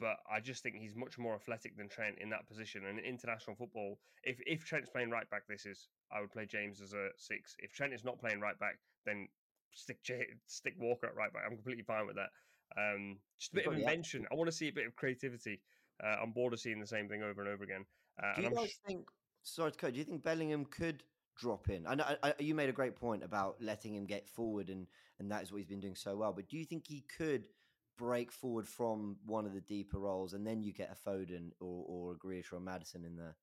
but 0.00 0.16
I 0.30 0.40
just 0.40 0.62
think 0.62 0.76
he's 0.76 0.96
much 0.96 1.18
more 1.18 1.34
athletic 1.34 1.76
than 1.76 1.88
Trent 1.88 2.18
in 2.18 2.30
that 2.30 2.48
position. 2.48 2.84
And 2.86 2.98
in 2.98 3.04
international 3.04 3.56
football, 3.56 3.98
if 4.24 4.40
if 4.46 4.64
Trent's 4.64 4.90
playing 4.90 5.10
right 5.10 5.28
back, 5.30 5.46
this 5.48 5.64
is 5.64 5.88
I 6.10 6.20
would 6.20 6.32
play 6.32 6.46
James 6.46 6.80
as 6.80 6.92
a 6.92 7.10
six. 7.16 7.54
If 7.60 7.72
Trent 7.72 7.94
is 7.94 8.04
not 8.04 8.18
playing 8.18 8.40
right 8.40 8.58
back, 8.58 8.78
then 9.04 9.28
stick 9.72 9.98
stick 10.46 10.74
Walker 10.78 11.06
at 11.06 11.14
right 11.14 11.32
back. 11.32 11.42
I'm 11.46 11.56
completely 11.56 11.84
fine 11.84 12.06
with 12.06 12.16
that. 12.16 12.30
Um, 12.76 13.18
just 13.38 13.52
a 13.52 13.56
bit 13.56 13.66
of 13.66 13.74
invention. 13.74 14.26
I 14.30 14.34
want 14.34 14.50
to 14.50 14.56
see 14.56 14.68
a 14.68 14.72
bit 14.72 14.86
of 14.86 14.96
creativity. 14.96 15.60
Uh, 16.02 16.16
I'm 16.22 16.32
bored 16.32 16.52
of 16.52 16.60
seeing 16.60 16.80
the 16.80 16.86
same 16.86 17.08
thing 17.08 17.22
over 17.22 17.40
and 17.40 17.50
over 17.50 17.64
again. 17.64 17.84
Uh, 18.22 18.34
do 18.36 18.42
you 18.42 18.50
guys 18.50 18.70
sh- 18.70 18.86
think? 18.86 19.08
Sorry 19.42 19.72
to 19.72 19.78
cut. 19.78 19.92
Do 19.92 19.98
you 19.98 20.04
think 20.04 20.22
Bellingham 20.22 20.66
could 20.66 21.02
drop 21.38 21.68
in? 21.68 21.86
I 21.86 21.94
know 21.94 22.04
I, 22.22 22.30
I, 22.30 22.34
you 22.38 22.54
made 22.54 22.68
a 22.68 22.72
great 22.72 22.96
point 22.96 23.22
about 23.22 23.56
letting 23.60 23.94
him 23.94 24.06
get 24.06 24.28
forward, 24.28 24.68
and 24.68 24.86
and 25.18 25.30
that 25.30 25.42
is 25.42 25.52
what 25.52 25.58
he's 25.58 25.66
been 25.66 25.80
doing 25.80 25.96
so 25.96 26.16
well. 26.16 26.32
But 26.32 26.48
do 26.48 26.56
you 26.56 26.64
think 26.64 26.86
he 26.86 27.04
could? 27.16 27.48
break 27.96 28.30
forward 28.30 28.68
from 28.68 29.16
one 29.24 29.46
of 29.46 29.54
the 29.54 29.60
deeper 29.60 29.98
roles, 29.98 30.34
and 30.34 30.46
then 30.46 30.62
you 30.62 30.72
get 30.72 30.90
a 30.92 31.08
Foden 31.08 31.50
or, 31.60 31.84
or 31.88 32.12
a 32.12 32.16
Grealish 32.16 32.52
or 32.52 32.56
a 32.56 32.60
Maddison 32.60 33.04
in 33.04 33.16
there. 33.16 33.36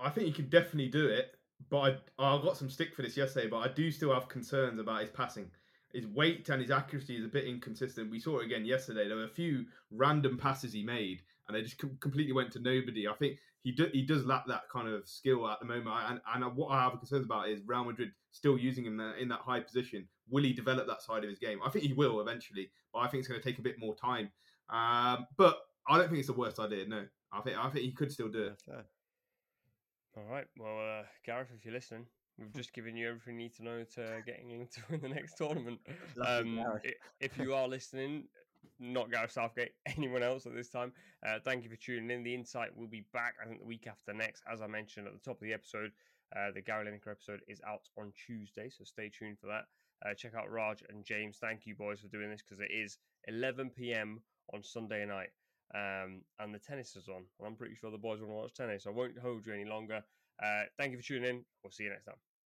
I 0.00 0.10
think 0.10 0.26
he 0.26 0.32
can 0.32 0.48
definitely 0.48 0.88
do 0.88 1.06
it, 1.06 1.36
but 1.70 2.00
I, 2.18 2.36
I 2.36 2.42
got 2.42 2.56
some 2.56 2.70
stick 2.70 2.94
for 2.94 3.02
this 3.02 3.16
yesterday. 3.16 3.48
But 3.48 3.58
I 3.58 3.68
do 3.68 3.90
still 3.90 4.12
have 4.12 4.28
concerns 4.28 4.78
about 4.78 5.00
his 5.00 5.10
passing. 5.10 5.50
His 5.92 6.06
weight 6.06 6.48
and 6.48 6.60
his 6.60 6.70
accuracy 6.70 7.16
is 7.16 7.24
a 7.24 7.28
bit 7.28 7.46
inconsistent. 7.46 8.10
We 8.10 8.20
saw 8.20 8.38
it 8.38 8.46
again 8.46 8.64
yesterday. 8.64 9.08
There 9.08 9.16
were 9.16 9.24
a 9.24 9.28
few 9.28 9.66
random 9.90 10.36
passes 10.36 10.72
he 10.72 10.82
made, 10.82 11.22
and 11.46 11.56
they 11.56 11.62
just 11.62 11.78
completely 11.78 12.32
went 12.32 12.52
to 12.52 12.60
nobody. 12.60 13.08
I 13.08 13.14
think 13.14 13.38
he 13.62 13.72
do, 13.72 13.88
he 13.92 14.02
does 14.02 14.24
lack 14.24 14.46
that 14.46 14.68
kind 14.70 14.88
of 14.88 15.08
skill 15.08 15.48
at 15.48 15.60
the 15.60 15.66
moment. 15.66 15.88
And, 16.08 16.20
and 16.34 16.56
what 16.56 16.68
I 16.68 16.82
have 16.82 16.98
concerns 16.98 17.24
about 17.24 17.48
is 17.48 17.60
Real 17.66 17.84
Madrid 17.84 18.12
still 18.32 18.58
using 18.58 18.84
him 18.84 19.00
in 19.18 19.28
that 19.28 19.40
high 19.40 19.60
position. 19.60 20.06
Will 20.30 20.44
he 20.44 20.52
develop 20.52 20.86
that 20.86 21.02
side 21.02 21.24
of 21.24 21.30
his 21.30 21.38
game? 21.38 21.58
I 21.64 21.70
think 21.70 21.84
he 21.84 21.92
will 21.92 22.20
eventually, 22.20 22.70
but 22.92 23.00
I 23.00 23.08
think 23.08 23.20
it's 23.20 23.28
going 23.28 23.40
to 23.40 23.46
take 23.46 23.58
a 23.58 23.62
bit 23.62 23.78
more 23.78 23.94
time. 23.94 24.30
Um, 24.70 25.26
but 25.36 25.58
I 25.88 25.96
don't 25.96 26.08
think 26.08 26.18
it's 26.18 26.28
the 26.28 26.34
worst 26.34 26.60
idea. 26.60 26.86
No, 26.86 27.04
I 27.32 27.40
think 27.40 27.56
I 27.56 27.70
think 27.70 27.84
he 27.84 27.92
could 27.92 28.12
still 28.12 28.28
do 28.28 28.44
it. 28.44 28.62
All 30.16 30.24
right. 30.30 30.46
Well, 30.58 31.00
uh, 31.00 31.04
Gareth, 31.24 31.48
if 31.56 31.64
you're 31.64 31.74
listening, 31.74 32.06
we've 32.38 32.54
just 32.54 32.72
given 32.72 32.96
you 32.96 33.08
everything 33.08 33.34
you 33.34 33.44
need 33.44 33.54
to 33.56 33.64
know 33.64 33.84
to 33.94 34.22
get 34.24 34.40
England 34.40 34.70
to 34.72 34.80
win 34.90 35.00
the 35.02 35.08
next 35.08 35.36
tournament. 35.36 35.80
Um, 36.24 36.60
if 37.20 37.36
you 37.38 37.54
are 37.54 37.68
listening, 37.68 38.24
not 38.78 39.10
Gareth 39.10 39.32
Southgate, 39.32 39.72
anyone 39.96 40.22
else 40.22 40.46
at 40.46 40.54
this 40.54 40.68
time, 40.68 40.92
uh, 41.26 41.38
thank 41.44 41.64
you 41.64 41.70
for 41.70 41.76
tuning 41.76 42.10
in. 42.10 42.22
The 42.22 42.34
Insight 42.34 42.76
will 42.76 42.86
be 42.86 43.04
back, 43.12 43.34
I 43.42 43.48
think, 43.48 43.60
the 43.60 43.66
week 43.66 43.86
after 43.86 44.12
next. 44.12 44.42
As 44.50 44.60
I 44.60 44.66
mentioned 44.66 45.06
at 45.06 45.12
the 45.12 45.18
top 45.18 45.36
of 45.36 45.42
the 45.42 45.52
episode, 45.52 45.92
uh, 46.36 46.50
the 46.54 46.60
Gary 46.60 46.86
Lineker 46.86 47.10
episode 47.10 47.40
is 47.48 47.60
out 47.66 47.88
on 47.98 48.12
Tuesday, 48.26 48.68
so 48.70 48.84
stay 48.84 49.10
tuned 49.10 49.38
for 49.38 49.46
that. 49.46 49.64
Uh, 50.06 50.14
check 50.14 50.34
out 50.34 50.50
Raj 50.50 50.82
and 50.88 51.04
James. 51.04 51.38
Thank 51.40 51.66
you, 51.66 51.74
boys, 51.74 52.00
for 52.00 52.08
doing 52.08 52.30
this 52.30 52.42
because 52.42 52.60
it 52.60 52.72
is 52.72 52.98
11 53.26 53.70
p.m. 53.70 54.20
on 54.54 54.62
Sunday 54.62 55.04
night. 55.06 55.30
Um, 55.74 56.22
and 56.38 56.54
the 56.54 56.58
tennis 56.58 56.96
is 56.96 57.08
on. 57.08 57.24
And 57.38 57.46
I'm 57.46 57.56
pretty 57.56 57.74
sure 57.74 57.90
the 57.90 57.98
boys 57.98 58.20
want 58.20 58.30
to 58.30 58.36
watch 58.36 58.54
tennis. 58.54 58.84
So 58.84 58.90
I 58.90 58.94
won't 58.94 59.18
hold 59.18 59.46
you 59.46 59.52
any 59.52 59.64
longer. 59.64 60.02
Uh, 60.42 60.62
thank 60.78 60.92
you 60.92 60.98
for 60.98 61.04
tuning 61.04 61.28
in. 61.28 61.44
We'll 61.62 61.72
see 61.72 61.84
you 61.84 61.90
next 61.90 62.04
time. 62.04 62.27